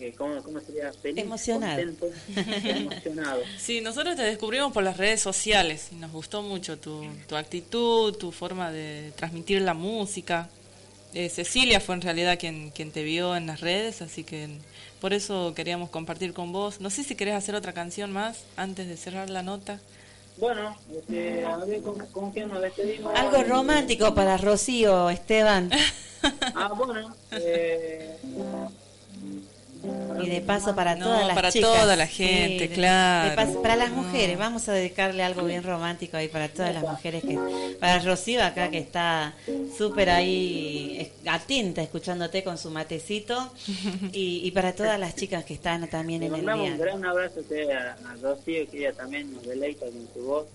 eh, 0.08 0.14
¿cómo, 0.16 0.42
¿cómo 0.42 0.60
sería? 0.60 0.92
Feliz, 0.92 1.24
Emocionado. 1.24 1.76
contento, 1.82 2.06
emocionado. 2.36 3.42
Sí, 3.58 3.80
nosotros 3.80 4.16
te 4.16 4.22
descubrimos 4.22 4.72
por 4.72 4.82
las 4.82 4.96
redes 4.96 5.20
sociales 5.20 5.88
y 5.92 5.96
nos 5.96 6.10
gustó 6.12 6.42
mucho 6.42 6.78
tu, 6.78 7.04
tu 7.28 7.36
actitud, 7.36 8.14
tu 8.16 8.32
forma 8.32 8.70
de 8.72 9.12
transmitir 9.16 9.60
la 9.62 9.74
música. 9.74 10.48
Eh, 11.14 11.28
Cecilia 11.28 11.78
fue 11.80 11.94
en 11.94 12.00
realidad 12.00 12.38
quien, 12.38 12.70
quien 12.70 12.90
te 12.90 13.02
vio 13.02 13.36
en 13.36 13.46
las 13.46 13.60
redes, 13.60 14.00
así 14.02 14.24
que 14.24 14.48
por 15.00 15.12
eso 15.12 15.52
queríamos 15.54 15.90
compartir 15.90 16.32
con 16.32 16.52
vos. 16.52 16.80
No 16.80 16.88
sé 16.90 17.04
si 17.04 17.14
querés 17.14 17.34
hacer 17.34 17.54
otra 17.54 17.72
canción 17.72 18.12
más 18.12 18.44
antes 18.56 18.88
de 18.88 18.96
cerrar 18.96 19.28
la 19.30 19.42
nota. 19.42 19.78
Bueno, 20.38 20.74
este, 20.90 21.44
a 21.44 21.58
ver 21.58 21.82
con, 21.82 21.98
con 22.06 22.30
quién 22.32 22.48
nos 22.48 22.62
despedimos. 22.62 23.14
Algo 23.14 23.42
romántico 23.42 24.14
para 24.14 24.36
Rocío, 24.36 25.10
Esteban. 25.10 25.70
Ah, 26.54 26.72
bueno. 26.72 27.12
Eh, 27.32 28.16
Y 30.22 30.28
de 30.28 30.40
paso 30.40 30.74
para 30.76 30.94
No, 30.94 31.06
todas 31.06 31.26
las 31.26 31.34
para 31.34 31.50
chicas. 31.50 31.70
toda 31.72 31.96
la 31.96 32.06
gente, 32.06 32.68
claro. 32.68 33.30
de 33.30 33.36
paso- 33.36 33.62
para 33.62 33.74
las 33.76 33.90
mujeres, 33.90 34.38
vamos 34.38 34.68
a 34.68 34.72
dedicarle 34.72 35.22
algo 35.24 35.42
bien 35.44 35.62
romántico 35.64 36.16
ahí 36.16 36.28
para 36.28 36.48
todas 36.48 36.72
las 36.74 36.82
mujeres 36.84 37.22
que 37.24 37.38
para 37.80 37.98
Rocío 37.98 38.44
acá 38.44 38.70
que 38.70 38.78
está 38.78 39.34
súper 39.76 40.10
ahí 40.10 41.10
atenta 41.26 41.82
escuchándote 41.82 42.44
con 42.44 42.58
su 42.58 42.70
matecito 42.70 43.52
y, 44.12 44.42
y 44.44 44.50
para 44.52 44.72
todas 44.74 45.00
las 45.00 45.16
chicas 45.16 45.44
que 45.44 45.54
están 45.54 45.88
también 45.88 46.22
en 46.22 46.34
el 46.34 46.42
mandamos 46.42 46.68
un 46.70 46.76
día. 46.76 46.84
gran 46.86 47.04
abrazo 47.04 47.40
a, 47.50 48.10
a 48.10 48.14
Rocío, 48.22 48.70
que 48.70 48.78
ella 48.78 48.92
también 48.92 49.32
nos 49.32 49.42
deleita 49.44 49.86
con 49.86 50.08
su 50.14 50.20
voz. 50.26 50.46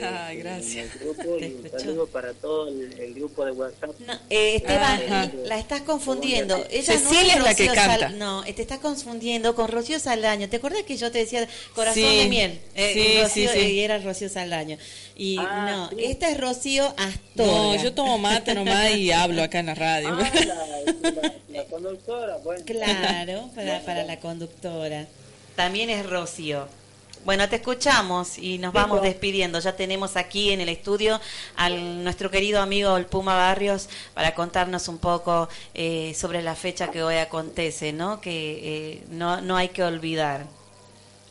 Ay, 0.00 0.36
eh, 0.38 0.40
gracias. 0.42 0.86
En 0.86 0.92
el 0.92 0.98
grupo, 1.14 1.38
y 1.38 1.44
un 1.44 1.70
saludo 1.78 2.06
para 2.06 2.32
todo 2.34 2.68
el, 2.68 2.92
el 2.98 3.14
grupo 3.14 3.44
de 3.44 3.52
WhatsApp. 3.52 3.90
No, 4.06 4.14
eh, 4.30 4.56
Esteban, 4.56 5.02
Ajá. 5.06 5.30
la 5.44 5.58
estás 5.58 5.82
confundiendo. 5.82 6.56
Ella 6.70 6.82
Cecilia 6.98 7.36
no 7.36 7.40
es 7.46 7.50
la 7.50 7.54
que 7.54 7.66
Rocío 7.68 7.74
canta. 7.82 8.08
Sal- 8.08 8.18
no, 8.18 8.44
eh, 8.44 8.52
te 8.54 8.62
estás 8.62 8.78
confundiendo 8.78 9.54
con 9.54 9.68
Rocío 9.68 9.98
Saldaño. 9.98 10.48
¿Te 10.48 10.56
acuerdas 10.56 10.82
que 10.84 10.96
yo 10.96 11.10
te 11.12 11.18
decía 11.18 11.46
corazón 11.74 12.02
Sí. 12.02 12.16
de 12.16 12.26
miel? 12.28 12.60
Eh, 12.74 12.92
Sí, 12.94 13.22
Rocío, 13.22 13.48
sí, 13.50 13.54
sí. 13.54 13.64
eh, 13.66 13.70
y 13.70 13.80
era 13.80 13.98
Rocío 13.98 14.28
Saldaño. 14.28 14.78
Y 15.16 15.36
Ah, 15.38 15.68
no, 15.70 15.88
sí. 15.90 16.04
esta 16.04 16.30
es 16.30 16.40
Rocío 16.40 16.94
Astorga. 16.96 17.52
No, 17.52 17.82
yo 17.82 17.92
tomo 17.92 18.16
mate 18.18 18.54
nomás 18.54 18.92
y 18.92 19.12
hablo 19.12 19.42
acá 19.42 19.58
en 19.60 19.66
la 19.66 19.74
radio. 19.74 20.08
Ah, 20.10 20.30
la, 20.34 21.10
la- 21.10 21.34
la 21.48 21.64
conductora, 21.64 22.36
bueno. 22.38 22.64
Claro, 22.64 23.50
para, 23.54 23.80
para 23.82 24.04
la 24.04 24.18
conductora. 24.20 25.06
También 25.54 25.90
es 25.90 26.06
Rocío. 26.06 26.66
Bueno, 27.24 27.48
te 27.48 27.56
escuchamos 27.56 28.36
y 28.36 28.58
nos 28.58 28.72
vamos 28.72 29.00
despidiendo. 29.00 29.60
Ya 29.60 29.76
tenemos 29.76 30.16
aquí 30.16 30.50
en 30.50 30.60
el 30.60 30.68
estudio 30.68 31.20
al 31.56 32.02
nuestro 32.02 32.30
querido 32.30 32.60
amigo 32.60 32.96
el 32.96 33.06
Puma 33.06 33.36
Barrios 33.36 33.88
para 34.12 34.34
contarnos 34.34 34.88
un 34.88 34.98
poco 34.98 35.48
eh, 35.74 36.14
sobre 36.16 36.42
la 36.42 36.56
fecha 36.56 36.90
que 36.90 37.02
hoy 37.02 37.16
acontece, 37.16 37.92
¿no? 37.92 38.20
Que 38.20 38.94
eh, 38.94 39.04
no, 39.10 39.40
no 39.40 39.56
hay 39.56 39.68
que 39.68 39.84
olvidar. 39.84 40.46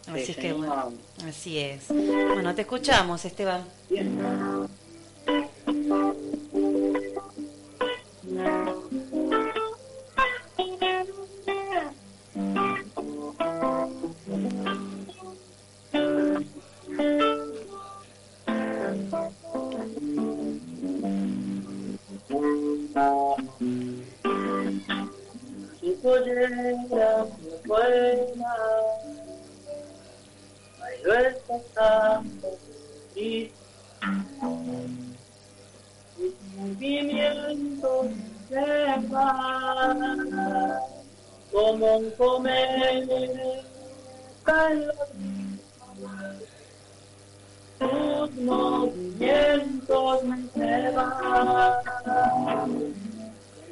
Así 0.07 0.25
Sí, 0.25 0.31
es 0.31 0.37
que 0.37 0.53
bueno, 0.53 0.93
así 1.27 1.59
es. 1.59 1.87
Bueno, 1.89 2.55
te 2.55 2.61
escuchamos, 2.61 3.25
Esteban. 3.25 3.65
Bien. 3.89 4.19
Si 25.79 25.89
pollera 26.03 27.25
muy 27.41 27.57
buena, 27.65 28.55
bailó 30.79 31.13
esta 31.15 31.59
samba 31.73 32.49
y 33.15 33.51
sus 36.15 36.33
movimientos 36.57 38.07
se 38.49 39.07
van 39.09 40.79
como 41.51 41.97
un 41.97 42.11
comer 42.11 43.07
la 44.45 44.91
tus 47.79 48.31
movimientos 48.35 50.23
me 50.23 50.37
llevan 50.55 51.90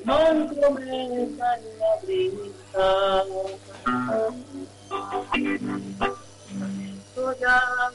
no 0.05 0.27
entrometan 0.27 1.59
la 1.79 1.91
brisa. 2.03 3.23
Estoy 7.07 7.35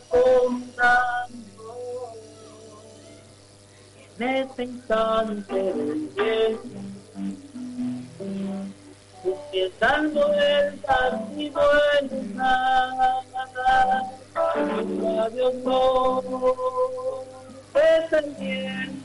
contando 0.08 1.34
en 4.18 4.22
este 4.28 4.62
instante 4.64 5.74
vueltas 10.12 11.20
y 11.36 11.50
vueltas, 11.50 12.14
mis 14.76 15.02
labios 15.02 15.54
no 15.64 16.22
besan 17.72 19.03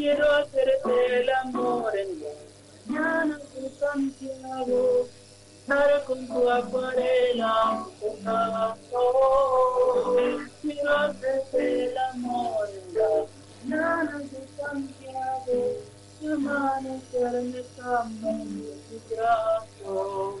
quiero 0.00 0.32
hacerte 0.32 1.20
el 1.20 1.30
amor 1.30 1.92
en 1.96 2.20
la 2.20 3.00
mañana 3.00 3.38
de 3.54 3.70
Santiago 3.78 5.08
Con 6.04 6.26
tu 6.26 6.50
acuarela, 6.50 7.86
un 8.00 8.24
corazón. 8.24 8.90
Quiero 10.62 10.96
hacerte 10.96 11.84
el 11.84 11.96
amor 11.96 12.68
mañanas 13.68 14.32
de 14.32 14.40
Santiago, 14.56 15.58
también 17.76 18.48
de 18.62 18.72
tu 18.88 18.96
brazo. 19.14 20.40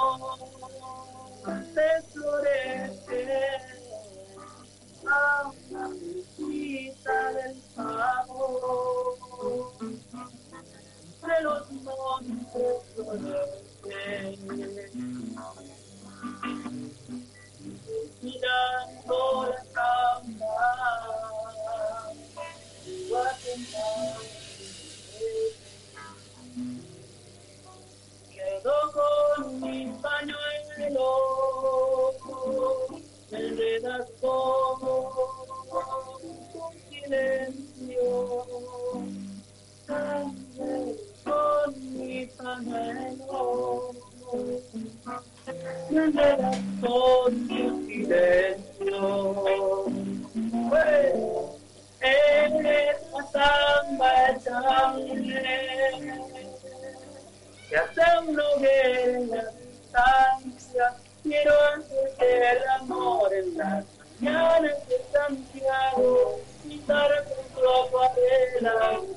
las 63.61 63.85
mañanas 64.19 64.87
de 64.87 64.97
Santiago 65.11 66.39
pintar 66.63 67.11
con 67.25 67.43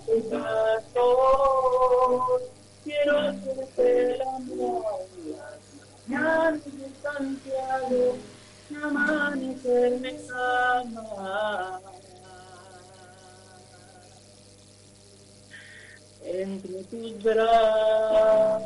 tu 0.05 0.29
corazón. 0.29 1.43
Quiero 2.85 3.19
hacerte 3.19 4.15
el 4.15 4.23
amor 4.23 4.85
las 5.19 5.61
mañanas 6.09 6.65
de 9.63 9.91
me 10.01 10.13
ama. 10.33 11.81
entre 16.27 16.83
tus 16.85 17.23
brazos. 17.23 18.65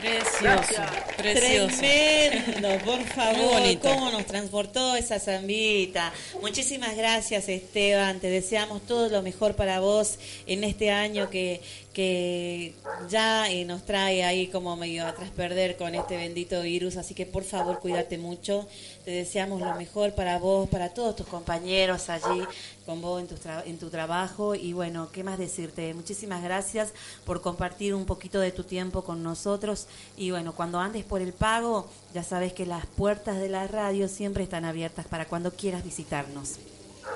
Precioso, 0.00 0.82
precioso. 1.18 1.76
Tremendo, 1.78 2.84
por 2.86 3.02
favor, 3.04 3.60
cómo 3.82 4.10
nos 4.10 4.24
transportó 4.24 4.96
esa 4.96 5.18
zambita. 5.18 6.10
Muchísimas 6.40 6.96
gracias, 6.96 7.50
Esteban. 7.50 8.18
Te 8.18 8.28
deseamos 8.28 8.80
todo 8.86 9.10
lo 9.10 9.20
mejor 9.20 9.56
para 9.56 9.80
vos 9.80 10.18
en 10.46 10.64
este 10.64 10.90
año 10.90 11.28
que, 11.28 11.60
que 11.92 12.74
ya 13.08 13.50
eh, 13.50 13.64
nos 13.64 13.84
trae 13.84 14.22
ahí 14.22 14.46
como 14.46 14.76
medio 14.76 15.06
atrás 15.06 15.30
perder 15.30 15.76
con 15.76 15.94
este 15.94 16.16
bendito 16.16 16.62
virus. 16.62 16.96
Así 16.96 17.14
que 17.14 17.26
por 17.26 17.42
favor, 17.42 17.80
cuídate 17.80 18.16
mucho. 18.16 18.66
Te 19.04 19.10
deseamos 19.10 19.60
lo 19.60 19.74
mejor 19.74 20.14
para 20.14 20.38
vos, 20.38 20.68
para 20.68 20.90
todos 20.90 21.16
tus 21.16 21.26
compañeros 21.26 22.08
allí 22.08 22.42
con 22.86 23.00
vos 23.00 23.20
en 23.20 23.26
tu, 23.26 23.34
tra- 23.34 23.62
en 23.66 23.78
tu 23.78 23.90
trabajo. 23.90 24.54
Y 24.54 24.72
bueno, 24.72 25.08
¿qué 25.12 25.24
más 25.24 25.38
decirte? 25.38 25.92
Muchísimas 25.94 26.42
gracias 26.42 26.92
por 27.24 27.40
compartir 27.40 27.94
un 27.94 28.04
poquito 28.06 28.38
de 28.38 28.52
tu 28.52 28.62
tiempo 28.62 29.02
con 29.02 29.22
nosotros. 29.22 29.86
Y 30.16 30.30
bueno, 30.30 30.54
cuando 30.54 30.78
andes 30.78 31.04
por 31.04 31.20
el 31.20 31.32
pago, 31.32 31.88
ya 32.14 32.22
sabes 32.22 32.52
que 32.52 32.66
las 32.66 32.86
puertas 32.86 33.40
de 33.40 33.48
la 33.48 33.66
radio 33.66 34.06
siempre 34.06 34.44
están 34.44 34.64
abiertas 34.64 35.06
para 35.06 35.26
cuando 35.26 35.50
quieras 35.50 35.82
visitarnos. 35.82 36.56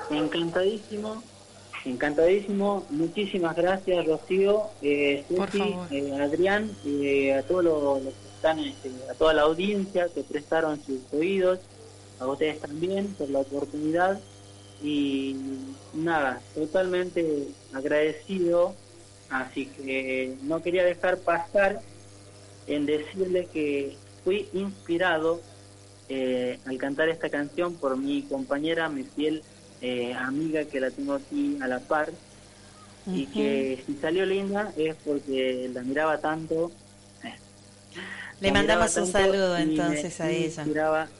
Encantadísimo, 0.09 1.23
encantadísimo. 1.85 2.85
Muchísimas 2.89 3.55
gracias, 3.55 4.05
Rocío, 4.05 4.63
eh, 4.81 5.23
Susi, 5.27 5.75
eh, 5.91 6.13
Adrián, 6.19 6.71
eh, 6.85 7.33
a 7.33 7.43
todos 7.43 7.63
los, 7.63 8.03
los 8.03 8.13
que 8.13 8.27
están, 8.35 8.59
este, 8.59 8.91
a 9.09 9.13
toda 9.13 9.33
la 9.33 9.43
audiencia 9.43 10.07
que 10.13 10.23
prestaron 10.23 10.81
sus 10.83 11.01
oídos, 11.13 11.59
a 12.19 12.27
ustedes 12.27 12.59
también 12.59 13.07
por 13.15 13.29
la 13.29 13.39
oportunidad. 13.39 14.19
Y 14.83 15.35
nada, 15.93 16.41
totalmente 16.53 17.47
agradecido. 17.73 18.75
Así 19.29 19.65
que 19.65 20.35
no 20.43 20.61
quería 20.61 20.83
dejar 20.83 21.17
pasar 21.17 21.81
en 22.67 22.85
decirle 22.85 23.47
que 23.51 23.95
fui 24.23 24.47
inspirado 24.53 25.41
eh, 26.07 26.59
al 26.65 26.77
cantar 26.77 27.09
esta 27.09 27.29
canción 27.29 27.75
por 27.75 27.97
mi 27.97 28.21
compañera, 28.23 28.89
mi 28.89 29.03
fiel 29.03 29.43
eh, 29.85 30.13
amiga 30.13 30.65
que 30.65 30.79
la 30.79 30.89
tengo 30.91 31.13
aquí 31.15 31.57
a 31.61 31.67
la 31.67 31.79
par 31.79 32.11
y 33.07 33.27
que 33.27 33.83
si 33.85 33.93
salió 34.01 34.25
linda 34.25 34.71
es 34.77 34.95
porque 35.05 35.69
la 35.73 35.81
miraba 35.83 36.17
tanto. 36.19 36.71
Le 38.41 38.51
la 38.51 38.61
miraba 38.61 38.79
mandamos 38.79 38.97
un 38.97 39.07
saludo 39.11 39.53
me 39.53 39.61
entonces 39.61 40.19
a 40.19 40.29
ella. 40.29 40.63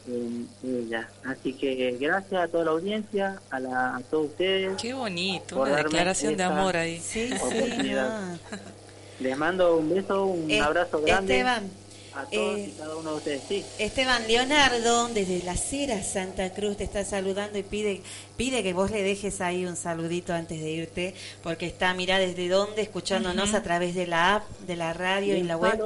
en 0.08 0.50
ella. 0.64 1.08
Así 1.24 1.54
que 1.54 1.96
gracias 2.00 2.42
a 2.44 2.48
toda 2.50 2.66
la 2.66 2.72
audiencia, 2.72 3.40
a, 3.52 3.60
la, 3.60 3.96
a 3.96 4.02
todos 4.02 4.26
ustedes. 4.32 4.74
Qué 4.82 4.94
bonito, 4.94 5.62
una 5.62 5.78
declaración 5.78 6.36
de 6.36 6.44
amor 6.44 6.76
ahí. 6.76 7.00
Sí, 7.00 7.30
sí, 7.30 7.90
no. 7.94 8.38
Les 9.22 9.38
mando 9.38 9.78
un 9.78 9.90
beso, 9.90 10.26
un 10.26 10.52
Eh, 10.52 10.60
abrazo 10.60 11.02
grande 11.02 11.38
Esteban, 11.38 11.70
a 12.16 12.26
todos 12.26 12.58
eh, 12.58 12.70
y 12.70 12.78
cada 12.80 12.96
uno 12.96 13.12
de 13.12 13.18
ustedes. 13.18 13.42
Sí. 13.48 13.66
Esteban 13.80 14.28
Leonardo, 14.28 15.08
desde 15.10 15.44
la 15.44 15.56
Cera 15.56 16.02
Santa 16.04 16.52
Cruz, 16.54 16.78
te 16.78 16.84
está 16.84 17.04
saludando 17.06 17.58
y 17.58 17.64
pide, 17.64 18.02
pide 18.38 18.64
que 18.64 18.74
vos 18.74 18.92
le 18.92 19.04
dejes 19.04 19.42
ahí 19.42 19.66
un 19.66 19.76
saludito 19.76 20.34
antes 20.34 20.62
de 20.62 20.70
irte, 20.72 21.14
porque 21.44 21.66
está, 21.66 21.94
mira, 21.94 22.18
desde 22.20 22.48
dónde, 22.48 22.82
escuchándonos 22.82 23.54
a 23.54 23.64
través 23.64 23.96
de 23.96 24.08
la 24.08 24.36
app, 24.36 24.50
de 24.62 24.76
la 24.76 24.94
radio 24.94 25.36
y 25.36 25.44
la 25.44 25.58
web. 25.58 25.80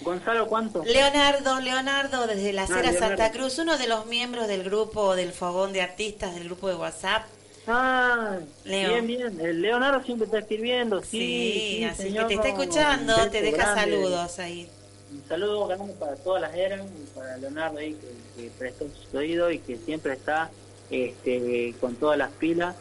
Gonzalo, 0.00 0.48
¿cuánto? 0.48 0.84
Leonardo, 0.84 1.60
Leonardo, 1.60 2.26
desde 2.26 2.52
la 2.52 2.64
Ah, 2.64 2.66
Cera. 2.66 2.92
Santa 2.92 3.30
Cruz, 3.32 3.58
uno 3.58 3.78
de 3.78 3.86
los 3.86 4.06
miembros 4.06 4.48
del 4.48 4.64
grupo 4.64 5.14
del 5.14 5.32
Fogón 5.32 5.72
de 5.72 5.82
Artistas, 5.82 6.34
del 6.34 6.44
grupo 6.44 6.68
de 6.68 6.74
WhatsApp. 6.74 7.24
Ah, 7.66 8.36
Leo. 8.64 8.90
bien, 8.90 9.06
bien. 9.06 9.40
El 9.40 9.62
Leonardo 9.62 10.04
siempre 10.04 10.26
está 10.26 10.40
escribiendo. 10.40 11.00
Sí, 11.00 11.06
Sí, 11.10 11.76
sí, 11.78 11.84
así 11.84 12.02
señor, 12.02 12.24
que 12.26 12.36
te 12.36 12.48
está 12.48 12.48
escuchando, 12.48 13.30
te 13.30 13.40
deja 13.40 13.56
grande. 13.56 13.80
saludos 13.80 14.38
ahí. 14.38 14.68
Un 15.14 15.22
saludo 15.28 15.66
grande 15.68 15.92
para 15.94 16.16
todas 16.16 16.42
las 16.42 16.54
eras 16.54 16.80
y 16.82 17.16
para 17.18 17.36
Leonardo 17.36 17.78
ahí 17.78 17.94
que, 17.94 18.42
que 18.42 18.50
prestó 18.58 18.86
su 19.10 19.16
oído 19.16 19.50
y 19.50 19.58
que 19.60 19.76
siempre 19.78 20.12
está 20.14 20.50
este, 20.90 21.74
con 21.80 21.94
todas 21.96 22.18
las 22.18 22.30
pilas 22.32 22.74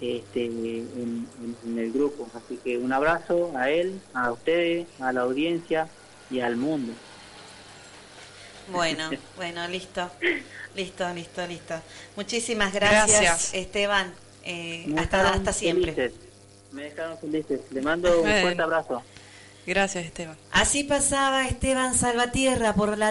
este, 0.00 0.46
en, 0.46 1.26
en- 1.42 1.56
en 1.64 1.78
el 1.78 1.92
grupo. 1.92 2.28
Así 2.34 2.58
que 2.62 2.76
un 2.78 2.92
abrazo 2.92 3.52
a 3.56 3.70
él, 3.70 4.00
a 4.14 4.32
ustedes, 4.32 4.86
a 5.00 5.12
la 5.12 5.20
audiencia 5.22 5.88
y 6.30 6.40
al 6.40 6.56
mundo. 6.56 6.92
Bueno, 8.72 9.10
bueno, 9.36 9.66
listo, 9.68 10.10
listo, 10.74 11.12
listo, 11.14 11.46
listo. 11.46 11.74
Muchísimas 12.16 12.72
gracias, 12.72 13.20
Gracias. 13.20 13.54
Esteban. 13.54 14.12
Eh, 14.44 14.92
hasta, 14.98 15.52
siempre. 15.52 15.92
felices. 15.92 16.18
Me 16.72 16.84
dejaron 16.84 17.18
felices. 17.18 17.60
Le 17.70 17.82
mando 17.82 18.20
un 18.22 18.28
fuerte 18.28 18.62
abrazo. 18.62 19.02
Gracias, 19.66 20.04
Esteban. 20.04 20.36
Así 20.52 20.84
pasaba 20.84 21.46
Esteban 21.46 21.94
Salvatierra 21.94 22.74
por 22.74 22.98
la 22.98 23.08